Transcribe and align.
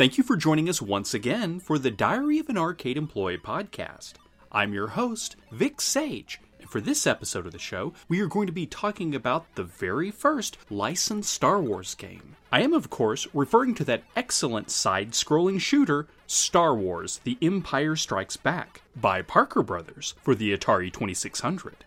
Thank 0.00 0.16
you 0.16 0.24
for 0.24 0.38
joining 0.38 0.66
us 0.66 0.80
once 0.80 1.12
again 1.12 1.60
for 1.60 1.78
the 1.78 1.90
Diary 1.90 2.38
of 2.38 2.48
an 2.48 2.56
Arcade 2.56 2.96
Employee 2.96 3.36
podcast. 3.36 4.14
I'm 4.50 4.72
your 4.72 4.86
host, 4.86 5.36
Vic 5.52 5.82
Sage, 5.82 6.40
and 6.58 6.70
for 6.70 6.80
this 6.80 7.06
episode 7.06 7.44
of 7.44 7.52
the 7.52 7.58
show, 7.58 7.92
we 8.08 8.18
are 8.20 8.26
going 8.26 8.46
to 8.46 8.52
be 8.52 8.64
talking 8.64 9.14
about 9.14 9.54
the 9.56 9.62
very 9.62 10.10
first 10.10 10.56
licensed 10.70 11.30
Star 11.30 11.60
Wars 11.60 11.94
game. 11.94 12.34
I 12.50 12.62
am, 12.62 12.72
of 12.72 12.88
course, 12.88 13.26
referring 13.34 13.74
to 13.74 13.84
that 13.84 14.04
excellent 14.16 14.70
side 14.70 15.10
scrolling 15.10 15.60
shooter, 15.60 16.06
Star 16.26 16.74
Wars 16.74 17.20
The 17.24 17.36
Empire 17.42 17.94
Strikes 17.94 18.38
Back, 18.38 18.80
by 18.96 19.20
Parker 19.20 19.62
Brothers 19.62 20.14
for 20.22 20.34
the 20.34 20.56
Atari 20.56 20.90
2600. 20.90 21.84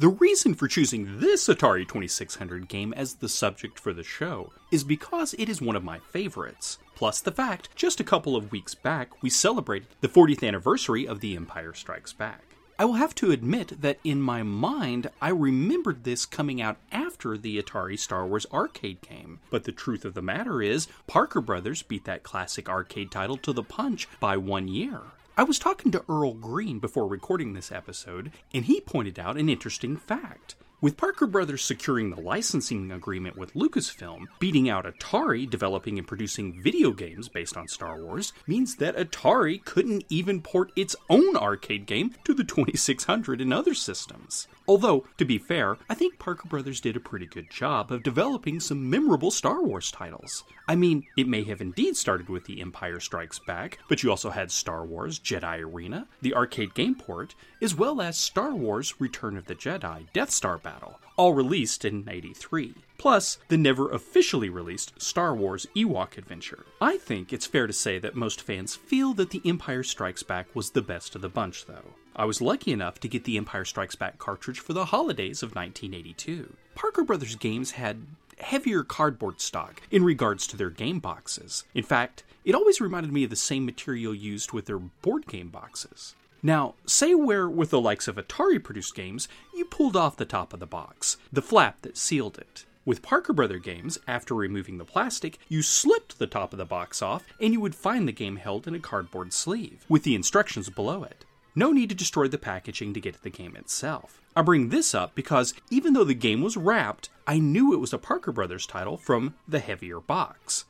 The 0.00 0.08
reason 0.08 0.54
for 0.54 0.68
choosing 0.68 1.18
this 1.18 1.48
Atari 1.48 1.82
2600 1.82 2.68
game 2.68 2.92
as 2.92 3.14
the 3.14 3.28
subject 3.28 3.80
for 3.80 3.92
the 3.92 4.04
show 4.04 4.52
is 4.70 4.84
because 4.84 5.34
it 5.34 5.48
is 5.48 5.60
one 5.60 5.74
of 5.74 5.82
my 5.82 5.98
favorites. 5.98 6.78
Plus, 6.94 7.18
the 7.20 7.32
fact, 7.32 7.74
just 7.74 7.98
a 7.98 8.04
couple 8.04 8.36
of 8.36 8.52
weeks 8.52 8.76
back, 8.76 9.24
we 9.24 9.28
celebrated 9.28 9.88
the 10.00 10.06
40th 10.06 10.46
anniversary 10.46 11.04
of 11.04 11.18
The 11.18 11.34
Empire 11.34 11.74
Strikes 11.74 12.12
Back. 12.12 12.44
I 12.78 12.84
will 12.84 12.94
have 12.94 13.12
to 13.16 13.32
admit 13.32 13.80
that 13.80 13.98
in 14.04 14.22
my 14.22 14.44
mind, 14.44 15.10
I 15.20 15.30
remembered 15.30 16.04
this 16.04 16.26
coming 16.26 16.62
out 16.62 16.76
after 16.92 17.36
the 17.36 17.60
Atari 17.60 17.98
Star 17.98 18.24
Wars 18.24 18.46
arcade 18.52 19.00
game. 19.00 19.40
But 19.50 19.64
the 19.64 19.72
truth 19.72 20.04
of 20.04 20.14
the 20.14 20.22
matter 20.22 20.62
is, 20.62 20.86
Parker 21.08 21.40
Brothers 21.40 21.82
beat 21.82 22.04
that 22.04 22.22
classic 22.22 22.68
arcade 22.68 23.10
title 23.10 23.36
to 23.38 23.52
the 23.52 23.64
punch 23.64 24.06
by 24.20 24.36
one 24.36 24.68
year. 24.68 25.00
I 25.38 25.44
was 25.44 25.60
talking 25.60 25.92
to 25.92 26.04
Earl 26.08 26.34
Green 26.34 26.80
before 26.80 27.06
recording 27.06 27.52
this 27.52 27.70
episode, 27.70 28.32
and 28.52 28.64
he 28.64 28.80
pointed 28.80 29.20
out 29.20 29.36
an 29.36 29.48
interesting 29.48 29.96
fact. 29.96 30.56
With 30.80 30.96
Parker 30.96 31.26
Brothers 31.26 31.64
securing 31.64 32.10
the 32.10 32.20
licensing 32.20 32.92
agreement 32.92 33.36
with 33.36 33.54
Lucasfilm, 33.54 34.26
beating 34.38 34.70
out 34.70 34.84
Atari 34.84 35.50
developing 35.50 35.98
and 35.98 36.06
producing 36.06 36.62
video 36.62 36.92
games 36.92 37.28
based 37.28 37.56
on 37.56 37.66
Star 37.66 38.00
Wars 38.00 38.32
means 38.46 38.76
that 38.76 38.96
Atari 38.96 39.64
couldn't 39.64 40.04
even 40.08 40.40
port 40.40 40.70
its 40.76 40.94
own 41.10 41.36
arcade 41.36 41.84
game 41.86 42.14
to 42.22 42.32
the 42.32 42.44
2600 42.44 43.40
and 43.40 43.52
other 43.52 43.74
systems. 43.74 44.46
Although, 44.68 45.04
to 45.16 45.24
be 45.24 45.38
fair, 45.38 45.78
I 45.90 45.94
think 45.94 46.20
Parker 46.20 46.46
Brothers 46.46 46.80
did 46.80 46.94
a 46.94 47.00
pretty 47.00 47.26
good 47.26 47.50
job 47.50 47.90
of 47.90 48.04
developing 48.04 48.60
some 48.60 48.88
memorable 48.88 49.32
Star 49.32 49.64
Wars 49.64 49.90
titles. 49.90 50.44
I 50.68 50.76
mean, 50.76 51.06
it 51.16 51.26
may 51.26 51.42
have 51.44 51.60
indeed 51.60 51.96
started 51.96 52.28
with 52.28 52.44
The 52.44 52.60
Empire 52.60 53.00
Strikes 53.00 53.40
Back, 53.40 53.78
but 53.88 54.04
you 54.04 54.10
also 54.10 54.30
had 54.30 54.52
Star 54.52 54.84
Wars 54.84 55.18
Jedi 55.18 55.60
Arena, 55.60 56.06
the 56.22 56.34
arcade 56.34 56.74
game 56.74 56.94
port, 56.94 57.34
as 57.60 57.74
well 57.74 58.00
as 58.00 58.16
Star 58.16 58.54
Wars 58.54 58.94
Return 59.00 59.36
of 59.36 59.46
the 59.46 59.56
Jedi 59.56 60.06
Death 60.12 60.30
Star 60.30 60.58
Battle, 60.68 61.00
all 61.16 61.32
released 61.32 61.84
in 61.86 62.06
83. 62.06 62.74
Plus, 62.98 63.38
the 63.48 63.56
never 63.56 63.90
officially 63.90 64.50
released 64.50 65.00
Star 65.00 65.34
Wars 65.34 65.66
Ewok 65.74 66.18
Adventure. 66.18 66.66
I 66.78 66.98
think 66.98 67.32
it's 67.32 67.46
fair 67.46 67.66
to 67.66 67.72
say 67.72 67.98
that 67.98 68.14
most 68.14 68.42
fans 68.42 68.76
feel 68.76 69.14
that 69.14 69.30
The 69.30 69.40
Empire 69.46 69.82
Strikes 69.82 70.22
Back 70.22 70.54
was 70.54 70.70
the 70.70 70.82
best 70.82 71.14
of 71.14 71.22
the 71.22 71.30
bunch, 71.30 71.64
though. 71.64 71.94
I 72.14 72.26
was 72.26 72.42
lucky 72.42 72.72
enough 72.72 73.00
to 73.00 73.08
get 73.08 73.24
the 73.24 73.38
Empire 73.38 73.64
Strikes 73.64 73.94
Back 73.94 74.18
cartridge 74.18 74.60
for 74.60 74.74
the 74.74 74.86
holidays 74.86 75.42
of 75.42 75.54
1982. 75.54 76.52
Parker 76.74 77.02
Brothers 77.02 77.36
games 77.36 77.70
had 77.70 78.02
heavier 78.38 78.82
cardboard 78.82 79.40
stock 79.40 79.80
in 79.90 80.04
regards 80.04 80.46
to 80.48 80.56
their 80.56 80.70
game 80.70 80.98
boxes. 80.98 81.64
In 81.74 81.84
fact, 81.84 82.24
it 82.44 82.54
always 82.54 82.80
reminded 82.80 83.12
me 83.12 83.24
of 83.24 83.30
the 83.30 83.36
same 83.36 83.64
material 83.64 84.14
used 84.14 84.52
with 84.52 84.66
their 84.66 84.78
board 84.78 85.26
game 85.26 85.48
boxes. 85.48 86.14
Now, 86.42 86.74
say 86.86 87.14
where 87.14 87.48
with 87.48 87.70
the 87.70 87.80
likes 87.80 88.06
of 88.06 88.16
Atari 88.16 88.62
produced 88.62 88.94
games, 88.94 89.28
you 89.54 89.64
pulled 89.64 89.96
off 89.96 90.16
the 90.16 90.24
top 90.24 90.52
of 90.52 90.60
the 90.60 90.66
box, 90.66 91.16
the 91.32 91.42
flap 91.42 91.82
that 91.82 91.96
sealed 91.96 92.38
it. 92.38 92.64
With 92.84 93.02
Parker 93.02 93.32
Brother 93.32 93.58
games, 93.58 93.98
after 94.06 94.34
removing 94.34 94.78
the 94.78 94.84
plastic, 94.84 95.38
you 95.48 95.62
slipped 95.62 96.18
the 96.18 96.26
top 96.26 96.52
of 96.52 96.58
the 96.58 96.64
box 96.64 97.02
off 97.02 97.24
and 97.40 97.52
you 97.52 97.60
would 97.60 97.74
find 97.74 98.06
the 98.06 98.12
game 98.12 98.36
held 98.36 98.66
in 98.66 98.74
a 98.74 98.78
cardboard 98.78 99.32
sleeve, 99.32 99.84
with 99.88 100.04
the 100.04 100.14
instructions 100.14 100.70
below 100.70 101.02
it. 101.02 101.24
No 101.54 101.72
need 101.72 101.88
to 101.88 101.94
destroy 101.94 102.28
the 102.28 102.38
packaging 102.38 102.94
to 102.94 103.00
get 103.00 103.14
to 103.14 103.22
the 103.22 103.30
game 103.30 103.56
itself. 103.56 104.20
I 104.36 104.42
bring 104.42 104.68
this 104.68 104.94
up 104.94 105.14
because 105.16 105.54
even 105.70 105.92
though 105.92 106.04
the 106.04 106.14
game 106.14 106.40
was 106.40 106.56
wrapped, 106.56 107.10
I 107.26 107.40
knew 107.40 107.72
it 107.74 107.80
was 107.80 107.92
a 107.92 107.98
Parker 107.98 108.30
Brothers 108.30 108.64
title 108.64 108.96
from 108.96 109.34
the 109.48 109.58
heavier 109.58 109.98
box. 109.98 110.64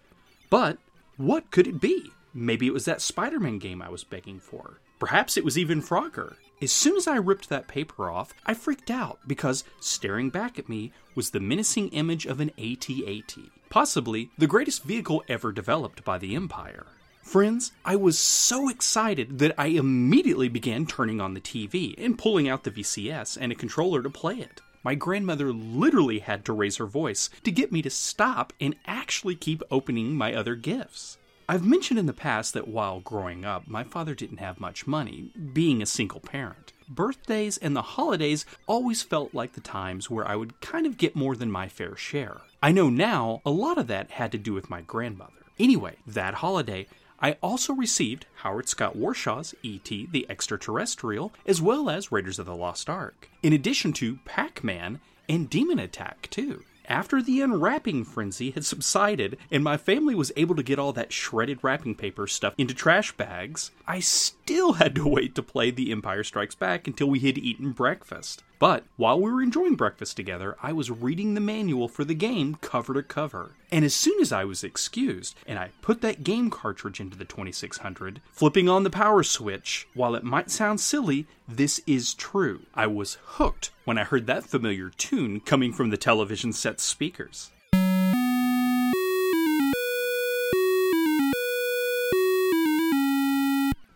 But 0.48 0.78
what 1.18 1.50
could 1.50 1.66
it 1.66 1.80
be? 1.80 2.10
Maybe 2.32 2.66
it 2.66 2.72
was 2.72 2.86
that 2.86 3.02
Spider 3.02 3.38
Man 3.38 3.58
game 3.58 3.82
I 3.82 3.90
was 3.90 4.02
begging 4.02 4.40
for. 4.40 4.80
Perhaps 4.98 5.36
it 5.36 5.44
was 5.44 5.56
even 5.56 5.80
Frogger. 5.80 6.36
As 6.60 6.72
soon 6.72 6.96
as 6.96 7.06
I 7.06 7.16
ripped 7.16 7.48
that 7.48 7.68
paper 7.68 8.10
off, 8.10 8.34
I 8.44 8.54
freaked 8.54 8.90
out 8.90 9.20
because 9.26 9.62
staring 9.78 10.28
back 10.28 10.58
at 10.58 10.68
me 10.68 10.92
was 11.14 11.30
the 11.30 11.38
menacing 11.38 11.88
image 11.90 12.26
of 12.26 12.40
an 12.40 12.50
AT-AT, 12.58 13.36
possibly 13.70 14.30
the 14.38 14.48
greatest 14.48 14.82
vehicle 14.82 15.22
ever 15.28 15.52
developed 15.52 16.04
by 16.04 16.18
the 16.18 16.34
Empire. 16.34 16.86
Friends, 17.22 17.72
I 17.84 17.94
was 17.94 18.18
so 18.18 18.68
excited 18.68 19.38
that 19.38 19.54
I 19.56 19.66
immediately 19.66 20.48
began 20.48 20.86
turning 20.86 21.20
on 21.20 21.34
the 21.34 21.40
TV 21.40 21.94
and 21.96 22.18
pulling 22.18 22.48
out 22.48 22.64
the 22.64 22.70
VCS 22.70 23.36
and 23.40 23.52
a 23.52 23.54
controller 23.54 24.02
to 24.02 24.10
play 24.10 24.36
it. 24.36 24.62
My 24.82 24.94
grandmother 24.94 25.52
literally 25.52 26.20
had 26.20 26.44
to 26.46 26.52
raise 26.52 26.78
her 26.78 26.86
voice 26.86 27.28
to 27.44 27.52
get 27.52 27.70
me 27.70 27.82
to 27.82 27.90
stop 27.90 28.52
and 28.60 28.74
actually 28.86 29.34
keep 29.34 29.62
opening 29.70 30.14
my 30.14 30.34
other 30.34 30.56
gifts. 30.56 31.18
I've 31.50 31.64
mentioned 31.64 31.98
in 31.98 32.04
the 32.04 32.12
past 32.12 32.52
that 32.52 32.68
while 32.68 33.00
growing 33.00 33.46
up, 33.46 33.66
my 33.66 33.82
father 33.82 34.14
didn't 34.14 34.36
have 34.36 34.60
much 34.60 34.86
money, 34.86 35.30
being 35.54 35.80
a 35.80 35.86
single 35.86 36.20
parent. 36.20 36.74
Birthdays 36.90 37.56
and 37.56 37.74
the 37.74 37.80
holidays 37.80 38.44
always 38.66 39.02
felt 39.02 39.32
like 39.32 39.54
the 39.54 39.62
times 39.62 40.10
where 40.10 40.28
I 40.28 40.36
would 40.36 40.60
kind 40.60 40.84
of 40.84 40.98
get 40.98 41.16
more 41.16 41.34
than 41.34 41.50
my 41.50 41.66
fair 41.66 41.96
share. 41.96 42.42
I 42.62 42.70
know 42.72 42.90
now 42.90 43.40
a 43.46 43.50
lot 43.50 43.78
of 43.78 43.86
that 43.86 44.10
had 44.10 44.30
to 44.32 44.38
do 44.38 44.52
with 44.52 44.68
my 44.68 44.82
grandmother. 44.82 45.32
Anyway, 45.58 45.96
that 46.06 46.34
holiday, 46.34 46.86
I 47.18 47.38
also 47.42 47.72
received 47.72 48.26
Howard 48.42 48.68
Scott 48.68 48.94
Warshaw's 48.94 49.54
E.T. 49.62 50.08
the 50.12 50.26
Extraterrestrial, 50.28 51.32
as 51.46 51.62
well 51.62 51.88
as 51.88 52.12
Raiders 52.12 52.38
of 52.38 52.44
the 52.44 52.54
Lost 52.54 52.90
Ark, 52.90 53.30
in 53.42 53.54
addition 53.54 53.94
to 53.94 54.18
Pac 54.26 54.62
Man 54.62 55.00
and 55.30 55.48
Demon 55.48 55.78
Attack, 55.78 56.28
too. 56.30 56.62
After 56.88 57.20
the 57.20 57.42
unwrapping 57.42 58.04
frenzy 58.04 58.50
had 58.50 58.64
subsided 58.64 59.36
and 59.50 59.62
my 59.62 59.76
family 59.76 60.14
was 60.14 60.32
able 60.36 60.56
to 60.56 60.62
get 60.62 60.78
all 60.78 60.94
that 60.94 61.12
shredded 61.12 61.58
wrapping 61.62 61.94
paper 61.94 62.26
stuff 62.26 62.54
into 62.56 62.72
trash 62.72 63.12
bags, 63.12 63.72
I 63.86 64.00
still 64.00 64.72
had 64.72 64.94
to 64.94 65.06
wait 65.08 65.34
to 65.34 65.42
play 65.42 65.70
The 65.70 65.92
Empire 65.92 66.24
Strikes 66.24 66.54
Back 66.54 66.86
until 66.86 67.10
we 67.10 67.18
had 67.20 67.36
eaten 67.36 67.72
breakfast. 67.72 68.42
But 68.58 68.84
while 68.96 69.20
we 69.20 69.30
were 69.30 69.42
enjoying 69.42 69.76
breakfast 69.76 70.16
together, 70.16 70.56
I 70.60 70.72
was 70.72 70.90
reading 70.90 71.34
the 71.34 71.40
manual 71.40 71.86
for 71.86 72.04
the 72.04 72.14
game 72.14 72.56
cover 72.60 72.92
to 72.94 73.02
cover. 73.02 73.52
And 73.70 73.84
as 73.84 73.94
soon 73.94 74.20
as 74.20 74.32
I 74.32 74.44
was 74.44 74.64
excused 74.64 75.36
and 75.46 75.58
I 75.58 75.70
put 75.80 76.00
that 76.00 76.24
game 76.24 76.50
cartridge 76.50 76.98
into 77.00 77.16
the 77.16 77.24
2600, 77.24 78.20
flipping 78.32 78.68
on 78.68 78.82
the 78.82 78.90
power 78.90 79.22
switch, 79.22 79.86
while 79.94 80.14
it 80.16 80.24
might 80.24 80.50
sound 80.50 80.80
silly, 80.80 81.26
this 81.46 81.80
is 81.86 82.14
true. 82.14 82.62
I 82.74 82.88
was 82.88 83.18
hooked 83.24 83.70
when 83.84 83.98
I 83.98 84.04
heard 84.04 84.26
that 84.26 84.44
familiar 84.44 84.90
tune 84.90 85.40
coming 85.40 85.72
from 85.72 85.90
the 85.90 85.96
television 85.96 86.52
set's 86.52 86.82
speakers. 86.82 87.50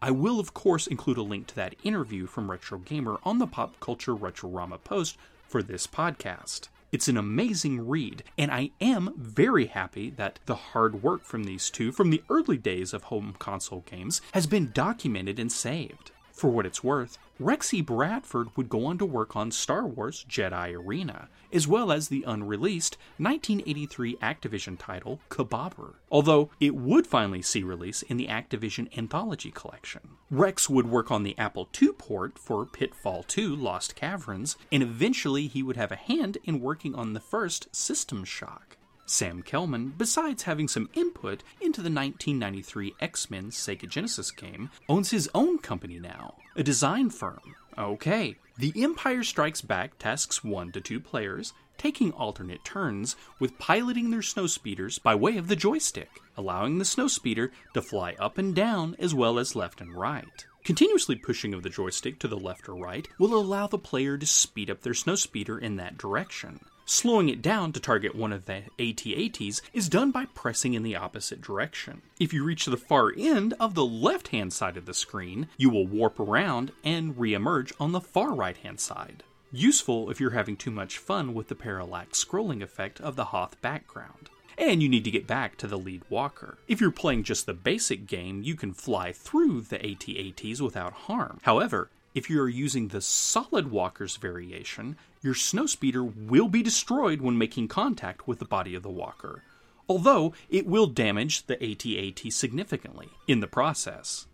I 0.00 0.12
will, 0.12 0.38
of 0.38 0.54
course, 0.54 0.86
include 0.86 1.18
a 1.18 1.22
link 1.22 1.48
to 1.48 1.56
that 1.56 1.74
interview 1.82 2.28
from 2.28 2.48
Retro 2.48 2.78
Gamer 2.78 3.18
on 3.24 3.38
the 3.38 3.48
Pop 3.48 3.80
Culture 3.80 4.14
Retrorama 4.14 4.78
post 4.84 5.16
for 5.48 5.60
this 5.60 5.88
podcast. 5.88 6.68
It's 6.92 7.08
an 7.08 7.16
amazing 7.16 7.88
read, 7.88 8.22
and 8.38 8.52
I 8.52 8.70
am 8.80 9.12
very 9.16 9.66
happy 9.66 10.08
that 10.10 10.38
the 10.46 10.54
hard 10.54 11.02
work 11.02 11.24
from 11.24 11.42
these 11.42 11.68
two 11.68 11.90
from 11.90 12.10
the 12.10 12.22
early 12.30 12.58
days 12.58 12.94
of 12.94 13.02
home 13.02 13.34
console 13.40 13.82
games 13.90 14.20
has 14.34 14.46
been 14.46 14.70
documented 14.72 15.40
and 15.40 15.50
saved. 15.50 16.12
For 16.30 16.48
what 16.48 16.66
it's 16.66 16.84
worth, 16.84 17.18
Rex 17.40 17.72
E. 17.72 17.80
Bradford 17.80 18.48
would 18.56 18.68
go 18.68 18.86
on 18.86 18.98
to 18.98 19.06
work 19.06 19.36
on 19.36 19.52
Star 19.52 19.86
Wars 19.86 20.26
Jedi 20.28 20.74
Arena, 20.74 21.28
as 21.52 21.68
well 21.68 21.92
as 21.92 22.08
the 22.08 22.24
unreleased 22.26 22.96
1983 23.18 24.16
Activision 24.16 24.76
title 24.76 25.20
Kabobber, 25.30 25.94
although 26.10 26.50
it 26.58 26.74
would 26.74 27.06
finally 27.06 27.40
see 27.40 27.62
release 27.62 28.02
in 28.02 28.16
the 28.16 28.26
Activision 28.26 28.88
Anthology 28.98 29.52
Collection. 29.52 30.00
Rex 30.32 30.68
would 30.68 30.90
work 30.90 31.12
on 31.12 31.22
the 31.22 31.38
Apple 31.38 31.68
II 31.80 31.92
port 31.92 32.40
for 32.40 32.66
Pitfall 32.66 33.22
2 33.22 33.54
Lost 33.54 33.94
Caverns, 33.94 34.56
and 34.72 34.82
eventually 34.82 35.46
he 35.46 35.62
would 35.62 35.76
have 35.76 35.92
a 35.92 35.96
hand 35.96 36.38
in 36.42 36.60
working 36.60 36.96
on 36.96 37.12
the 37.12 37.20
first 37.20 37.68
System 37.74 38.24
Shock. 38.24 38.77
Sam 39.10 39.42
Kjellman, 39.42 39.96
besides 39.96 40.42
having 40.42 40.68
some 40.68 40.90
input 40.92 41.42
into 41.62 41.80
the 41.80 41.90
1993 41.90 42.94
X 43.00 43.30
Men 43.30 43.50
Sega 43.50 43.88
Genesis 43.88 44.30
game, 44.30 44.68
owns 44.86 45.10
his 45.10 45.30
own 45.34 45.58
company 45.58 45.98
now, 45.98 46.34
a 46.54 46.62
design 46.62 47.08
firm. 47.08 47.56
Okay, 47.78 48.36
The 48.58 48.72
Empire 48.76 49.22
Strikes 49.22 49.62
Back 49.62 49.98
tasks 49.98 50.44
one 50.44 50.72
to 50.72 50.80
two 50.82 51.00
players, 51.00 51.54
taking 51.78 52.12
alternate 52.12 52.64
turns 52.64 53.16
with 53.38 53.58
piloting 53.58 54.10
their 54.10 54.20
snowspeeders 54.20 55.02
by 55.02 55.14
way 55.14 55.38
of 55.38 55.48
the 55.48 55.56
joystick, 55.56 56.10
allowing 56.36 56.76
the 56.76 56.84
snowspeeder 56.84 57.50
to 57.72 57.80
fly 57.80 58.14
up 58.18 58.36
and 58.36 58.54
down 58.54 58.94
as 58.98 59.14
well 59.14 59.38
as 59.38 59.56
left 59.56 59.80
and 59.80 59.94
right. 59.94 60.44
Continuously 60.64 61.16
pushing 61.16 61.54
of 61.54 61.62
the 61.62 61.70
joystick 61.70 62.18
to 62.18 62.28
the 62.28 62.36
left 62.36 62.68
or 62.68 62.74
right 62.74 63.08
will 63.18 63.34
allow 63.34 63.66
the 63.66 63.78
player 63.78 64.18
to 64.18 64.26
speed 64.26 64.68
up 64.68 64.82
their 64.82 64.92
snowspeeder 64.92 65.58
in 65.58 65.76
that 65.76 65.96
direction. 65.96 66.60
Slowing 66.90 67.28
it 67.28 67.42
down 67.42 67.74
to 67.74 67.80
target 67.80 68.14
one 68.14 68.32
of 68.32 68.46
the 68.46 68.62
AT-ATs 68.78 69.60
is 69.74 69.90
done 69.90 70.10
by 70.10 70.24
pressing 70.34 70.72
in 70.72 70.82
the 70.82 70.96
opposite 70.96 71.42
direction. 71.42 72.00
If 72.18 72.32
you 72.32 72.42
reach 72.42 72.64
the 72.64 72.78
far 72.78 73.12
end 73.14 73.52
of 73.60 73.74
the 73.74 73.84
left 73.84 74.28
hand 74.28 74.54
side 74.54 74.78
of 74.78 74.86
the 74.86 74.94
screen, 74.94 75.48
you 75.58 75.68
will 75.68 75.86
warp 75.86 76.18
around 76.18 76.72
and 76.82 77.18
re-emerge 77.18 77.74
on 77.78 77.92
the 77.92 78.00
far 78.00 78.32
right 78.32 78.56
hand 78.56 78.80
side. 78.80 79.22
Useful 79.52 80.08
if 80.08 80.18
you're 80.18 80.30
having 80.30 80.56
too 80.56 80.70
much 80.70 80.96
fun 80.96 81.34
with 81.34 81.48
the 81.48 81.54
parallax 81.54 82.24
scrolling 82.24 82.62
effect 82.62 83.02
of 83.02 83.16
the 83.16 83.26
Hoth 83.26 83.60
background 83.60 84.30
and 84.56 84.82
you 84.82 84.88
need 84.88 85.04
to 85.04 85.10
get 85.10 85.26
back 85.26 85.58
to 85.58 85.66
the 85.66 85.78
lead 85.78 86.02
walker. 86.08 86.56
If 86.66 86.80
you're 86.80 86.90
playing 86.90 87.24
just 87.24 87.44
the 87.44 87.52
basic 87.52 88.06
game, 88.06 88.42
you 88.42 88.56
can 88.56 88.72
fly 88.72 89.12
through 89.12 89.60
the 89.60 89.76
AT-ATs 89.76 90.62
without 90.62 90.94
harm. 90.94 91.38
However, 91.42 91.90
if 92.14 92.28
you 92.28 92.40
are 92.40 92.48
using 92.48 92.88
the 92.88 93.00
solid 93.00 93.70
walker's 93.70 94.16
variation, 94.16 94.96
your 95.22 95.34
snowspeeder 95.34 96.28
will 96.28 96.48
be 96.48 96.62
destroyed 96.62 97.20
when 97.20 97.38
making 97.38 97.68
contact 97.68 98.26
with 98.28 98.38
the 98.38 98.44
body 98.44 98.74
of 98.74 98.82
the 98.82 98.90
walker, 98.90 99.42
although 99.88 100.32
it 100.48 100.66
will 100.66 100.86
damage 100.86 101.46
the 101.46 101.62
AT-AT 101.62 102.32
significantly 102.32 103.08
in 103.26 103.40
the 103.40 103.46
process. 103.46 104.26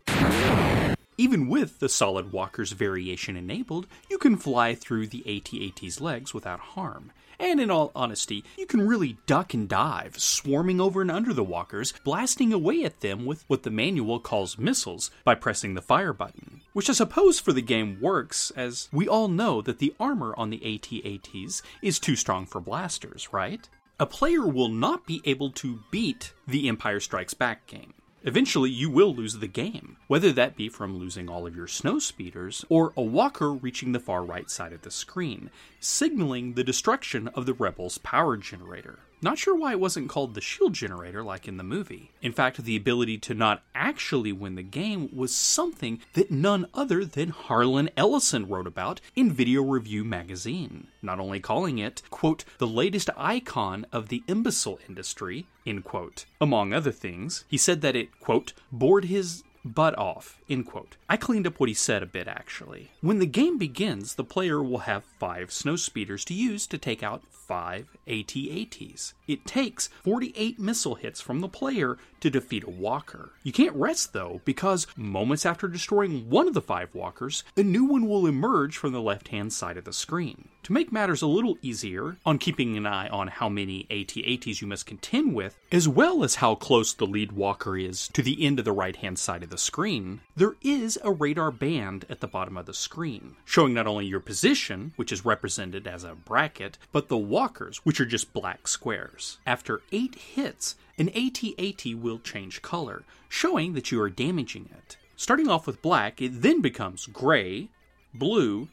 Even 1.16 1.48
with 1.48 1.78
the 1.78 1.88
solid 1.88 2.32
walker's 2.32 2.72
variation 2.72 3.36
enabled, 3.36 3.86
you 4.10 4.18
can 4.18 4.36
fly 4.36 4.74
through 4.74 5.06
the 5.06 5.22
AT-AT's 5.24 6.00
legs 6.00 6.34
without 6.34 6.58
harm. 6.58 7.12
And 7.38 7.60
in 7.60 7.70
all 7.70 7.92
honesty, 7.94 8.44
you 8.58 8.66
can 8.66 8.86
really 8.86 9.16
duck 9.26 9.54
and 9.54 9.68
dive, 9.68 10.18
swarming 10.18 10.80
over 10.80 11.02
and 11.02 11.10
under 11.10 11.32
the 11.32 11.44
walkers, 11.44 11.92
blasting 12.04 12.52
away 12.52 12.84
at 12.84 13.00
them 13.00 13.26
with 13.26 13.44
what 13.46 13.62
the 13.62 13.70
manual 13.70 14.18
calls 14.18 14.58
missiles 14.58 15.12
by 15.24 15.36
pressing 15.36 15.74
the 15.74 15.82
fire 15.82 16.12
button. 16.12 16.62
Which 16.74 16.90
I 16.90 16.92
suppose 16.92 17.38
for 17.38 17.52
the 17.52 17.62
game 17.62 18.00
works, 18.00 18.50
as 18.56 18.88
we 18.90 19.06
all 19.06 19.28
know 19.28 19.62
that 19.62 19.78
the 19.78 19.94
armor 20.00 20.34
on 20.36 20.50
the 20.50 20.74
AT-ATs 20.74 21.62
is 21.80 22.00
too 22.00 22.16
strong 22.16 22.46
for 22.46 22.60
blasters, 22.60 23.32
right? 23.32 23.68
A 24.00 24.06
player 24.06 24.44
will 24.44 24.68
not 24.68 25.06
be 25.06 25.22
able 25.24 25.52
to 25.52 25.84
beat 25.92 26.32
the 26.48 26.68
Empire 26.68 26.98
Strikes 26.98 27.32
Back 27.32 27.68
game. 27.68 27.94
Eventually, 28.24 28.70
you 28.70 28.90
will 28.90 29.14
lose 29.14 29.34
the 29.34 29.46
game, 29.46 29.98
whether 30.08 30.32
that 30.32 30.56
be 30.56 30.68
from 30.68 30.98
losing 30.98 31.28
all 31.28 31.46
of 31.46 31.54
your 31.54 31.68
snow 31.68 32.00
speeders 32.00 32.64
or 32.68 32.92
a 32.96 33.02
walker 33.02 33.52
reaching 33.52 33.92
the 33.92 34.00
far 34.00 34.24
right 34.24 34.50
side 34.50 34.72
of 34.72 34.82
the 34.82 34.90
screen, 34.90 35.50
signaling 35.78 36.54
the 36.54 36.64
destruction 36.64 37.28
of 37.28 37.46
the 37.46 37.54
rebels' 37.54 37.98
power 37.98 38.36
generator. 38.36 38.98
Not 39.24 39.38
sure 39.38 39.56
why 39.56 39.72
it 39.72 39.80
wasn't 39.80 40.10
called 40.10 40.34
the 40.34 40.42
shield 40.42 40.74
generator 40.74 41.22
like 41.22 41.48
in 41.48 41.56
the 41.56 41.64
movie. 41.64 42.10
In 42.20 42.30
fact, 42.30 42.62
the 42.62 42.76
ability 42.76 43.16
to 43.20 43.32
not 43.32 43.62
actually 43.74 44.32
win 44.32 44.54
the 44.54 44.62
game 44.62 45.08
was 45.16 45.34
something 45.34 46.02
that 46.12 46.30
none 46.30 46.66
other 46.74 47.06
than 47.06 47.30
Harlan 47.30 47.88
Ellison 47.96 48.46
wrote 48.46 48.66
about 48.66 49.00
in 49.16 49.32
Video 49.32 49.62
Review 49.62 50.04
magazine, 50.04 50.88
not 51.00 51.20
only 51.20 51.40
calling 51.40 51.78
it, 51.78 52.02
quote, 52.10 52.44
the 52.58 52.66
latest 52.66 53.08
icon 53.16 53.86
of 53.90 54.08
the 54.08 54.22
imbecile 54.28 54.78
industry, 54.90 55.46
end 55.66 55.84
quote. 55.84 56.26
Among 56.38 56.74
other 56.74 56.92
things, 56.92 57.46
he 57.48 57.56
said 57.56 57.80
that 57.80 57.96
it, 57.96 58.20
quote, 58.20 58.52
bored 58.70 59.06
his 59.06 59.42
butt 59.64 59.96
off, 59.98 60.40
end 60.48 60.66
quote. 60.66 60.96
I 61.08 61.16
cleaned 61.16 61.46
up 61.46 61.58
what 61.58 61.68
he 61.68 61.74
said 61.74 62.02
a 62.02 62.06
bit 62.06 62.28
actually. 62.28 62.90
When 63.00 63.18
the 63.18 63.26
game 63.26 63.58
begins, 63.58 64.14
the 64.14 64.24
player 64.24 64.62
will 64.62 64.78
have 64.78 65.04
five 65.18 65.52
snow 65.52 65.76
speeders 65.76 66.24
to 66.26 66.34
use 66.34 66.66
to 66.68 66.78
take 66.78 67.02
out 67.02 67.22
five 67.30 67.88
AT-ATs. 68.06 69.14
It 69.26 69.46
takes 69.46 69.88
48 70.02 70.58
missile 70.58 70.94
hits 70.94 71.20
from 71.20 71.40
the 71.40 71.48
player 71.48 71.98
to 72.20 72.30
defeat 72.30 72.64
a 72.64 72.70
walker. 72.70 73.32
You 73.42 73.52
can't 73.52 73.76
rest 73.76 74.12
though, 74.12 74.40
because 74.44 74.86
moments 74.96 75.44
after 75.44 75.68
destroying 75.68 76.30
one 76.30 76.48
of 76.48 76.54
the 76.54 76.62
five 76.62 76.94
walkers, 76.94 77.44
a 77.56 77.62
new 77.62 77.84
one 77.84 78.08
will 78.08 78.26
emerge 78.26 78.76
from 78.76 78.92
the 78.92 79.02
left 79.02 79.28
hand 79.28 79.52
side 79.52 79.76
of 79.76 79.84
the 79.84 79.92
screen. 79.92 80.48
To 80.64 80.72
make 80.72 80.90
matters 80.90 81.20
a 81.20 81.26
little 81.26 81.58
easier 81.60 82.16
on 82.24 82.38
keeping 82.38 82.74
an 82.74 82.86
eye 82.86 83.08
on 83.08 83.28
how 83.28 83.50
many 83.50 83.86
AT-ATs 83.90 84.62
you 84.62 84.66
must 84.66 84.86
contend 84.86 85.34
with, 85.34 85.58
as 85.70 85.86
well 85.86 86.24
as 86.24 86.36
how 86.36 86.54
close 86.54 86.94
the 86.94 87.06
lead 87.06 87.32
walker 87.32 87.76
is 87.76 88.08
to 88.14 88.22
the 88.22 88.42
end 88.42 88.58
of 88.58 88.64
the 88.64 88.72
right 88.72 88.96
hand 88.96 89.18
side 89.18 89.42
of 89.42 89.50
the 89.50 89.58
screen, 89.58 90.22
there 90.34 90.54
is 90.62 90.98
a 91.04 91.12
radar 91.12 91.50
band 91.50 92.06
at 92.08 92.20
the 92.20 92.26
bottom 92.26 92.56
of 92.56 92.64
the 92.64 92.72
screen, 92.72 93.36
showing 93.44 93.74
not 93.74 93.86
only 93.86 94.06
your 94.06 94.20
position, 94.20 94.94
which 94.96 95.12
is 95.12 95.22
represented 95.22 95.86
as 95.86 96.02
a 96.02 96.14
bracket, 96.14 96.78
but 96.92 97.08
the 97.08 97.18
walkers, 97.18 97.84
which 97.84 98.00
are 98.00 98.06
just 98.06 98.32
black 98.32 98.66
squares. 98.66 99.36
After 99.44 99.82
eight 99.92 100.14
hits, 100.14 100.76
an 100.96 101.10
AT-AT 101.10 101.94
will 101.96 102.20
change 102.20 102.62
color, 102.62 103.02
showing 103.28 103.74
that 103.74 103.92
you 103.92 104.00
are 104.00 104.08
damaging 104.08 104.70
it. 104.74 104.96
Starting 105.14 105.46
off 105.46 105.66
with 105.66 105.82
black, 105.82 106.22
it 106.22 106.40
then 106.40 106.62
becomes 106.62 107.04
gray, 107.04 107.68
blue, 108.14 108.68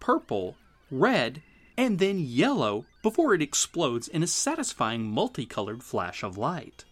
purple, 0.00 0.56
red, 0.90 1.42
and 1.76 1.98
then 1.98 2.18
yellow 2.18 2.84
before 3.02 3.34
it 3.34 3.42
explodes 3.42 4.08
in 4.08 4.22
a 4.22 4.26
satisfying 4.26 5.10
multicolored 5.10 5.82
flash 5.82 6.22
of 6.22 6.38
light. 6.38 6.84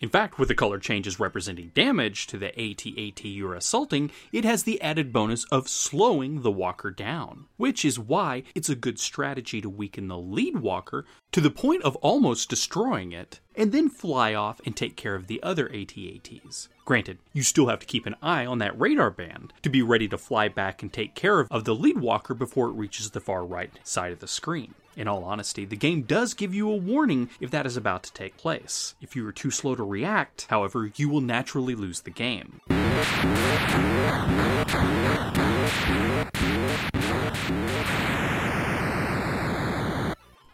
In 0.00 0.08
fact, 0.08 0.38
with 0.38 0.46
the 0.46 0.54
color 0.54 0.78
changes 0.78 1.18
representing 1.18 1.72
damage 1.74 2.28
to 2.28 2.38
the 2.38 2.48
AT-AT 2.58 3.24
you're 3.24 3.54
assaulting, 3.54 4.12
it 4.30 4.44
has 4.44 4.62
the 4.62 4.80
added 4.80 5.12
bonus 5.12 5.44
of 5.46 5.68
slowing 5.68 6.42
the 6.42 6.52
walker 6.52 6.92
down, 6.92 7.46
which 7.56 7.84
is 7.84 7.98
why 7.98 8.44
it's 8.54 8.68
a 8.68 8.76
good 8.76 9.00
strategy 9.00 9.60
to 9.60 9.68
weaken 9.68 10.06
the 10.06 10.16
lead 10.16 10.60
walker 10.60 11.04
to 11.32 11.40
the 11.40 11.50
point 11.50 11.82
of 11.82 11.96
almost 11.96 12.48
destroying 12.48 13.10
it, 13.10 13.40
and 13.56 13.72
then 13.72 13.88
fly 13.88 14.34
off 14.34 14.60
and 14.64 14.76
take 14.76 14.96
care 14.96 15.16
of 15.16 15.26
the 15.26 15.42
other 15.42 15.68
AT-ATs. 15.72 16.68
Granted, 16.84 17.18
you 17.32 17.42
still 17.42 17.66
have 17.66 17.80
to 17.80 17.86
keep 17.86 18.06
an 18.06 18.14
eye 18.22 18.46
on 18.46 18.58
that 18.58 18.78
radar 18.78 19.10
band 19.10 19.52
to 19.62 19.68
be 19.68 19.82
ready 19.82 20.06
to 20.08 20.16
fly 20.16 20.48
back 20.48 20.80
and 20.80 20.92
take 20.92 21.16
care 21.16 21.40
of 21.50 21.64
the 21.64 21.74
lead 21.74 21.98
walker 21.98 22.34
before 22.34 22.68
it 22.68 22.74
reaches 22.74 23.10
the 23.10 23.20
far 23.20 23.44
right 23.44 23.72
side 23.82 24.12
of 24.12 24.20
the 24.20 24.28
screen. 24.28 24.74
In 24.98 25.06
all 25.06 25.22
honesty, 25.22 25.64
the 25.64 25.76
game 25.76 26.02
does 26.02 26.34
give 26.34 26.52
you 26.52 26.68
a 26.68 26.76
warning 26.76 27.30
if 27.38 27.52
that 27.52 27.66
is 27.66 27.76
about 27.76 28.02
to 28.02 28.12
take 28.12 28.36
place. 28.36 28.96
If 29.00 29.14
you 29.14 29.24
are 29.28 29.32
too 29.32 29.52
slow 29.52 29.76
to 29.76 29.84
react, 29.84 30.48
however, 30.50 30.90
you 30.96 31.08
will 31.08 31.20
naturally 31.20 31.76
lose 31.76 32.00
the 32.00 32.10
game. 32.10 32.60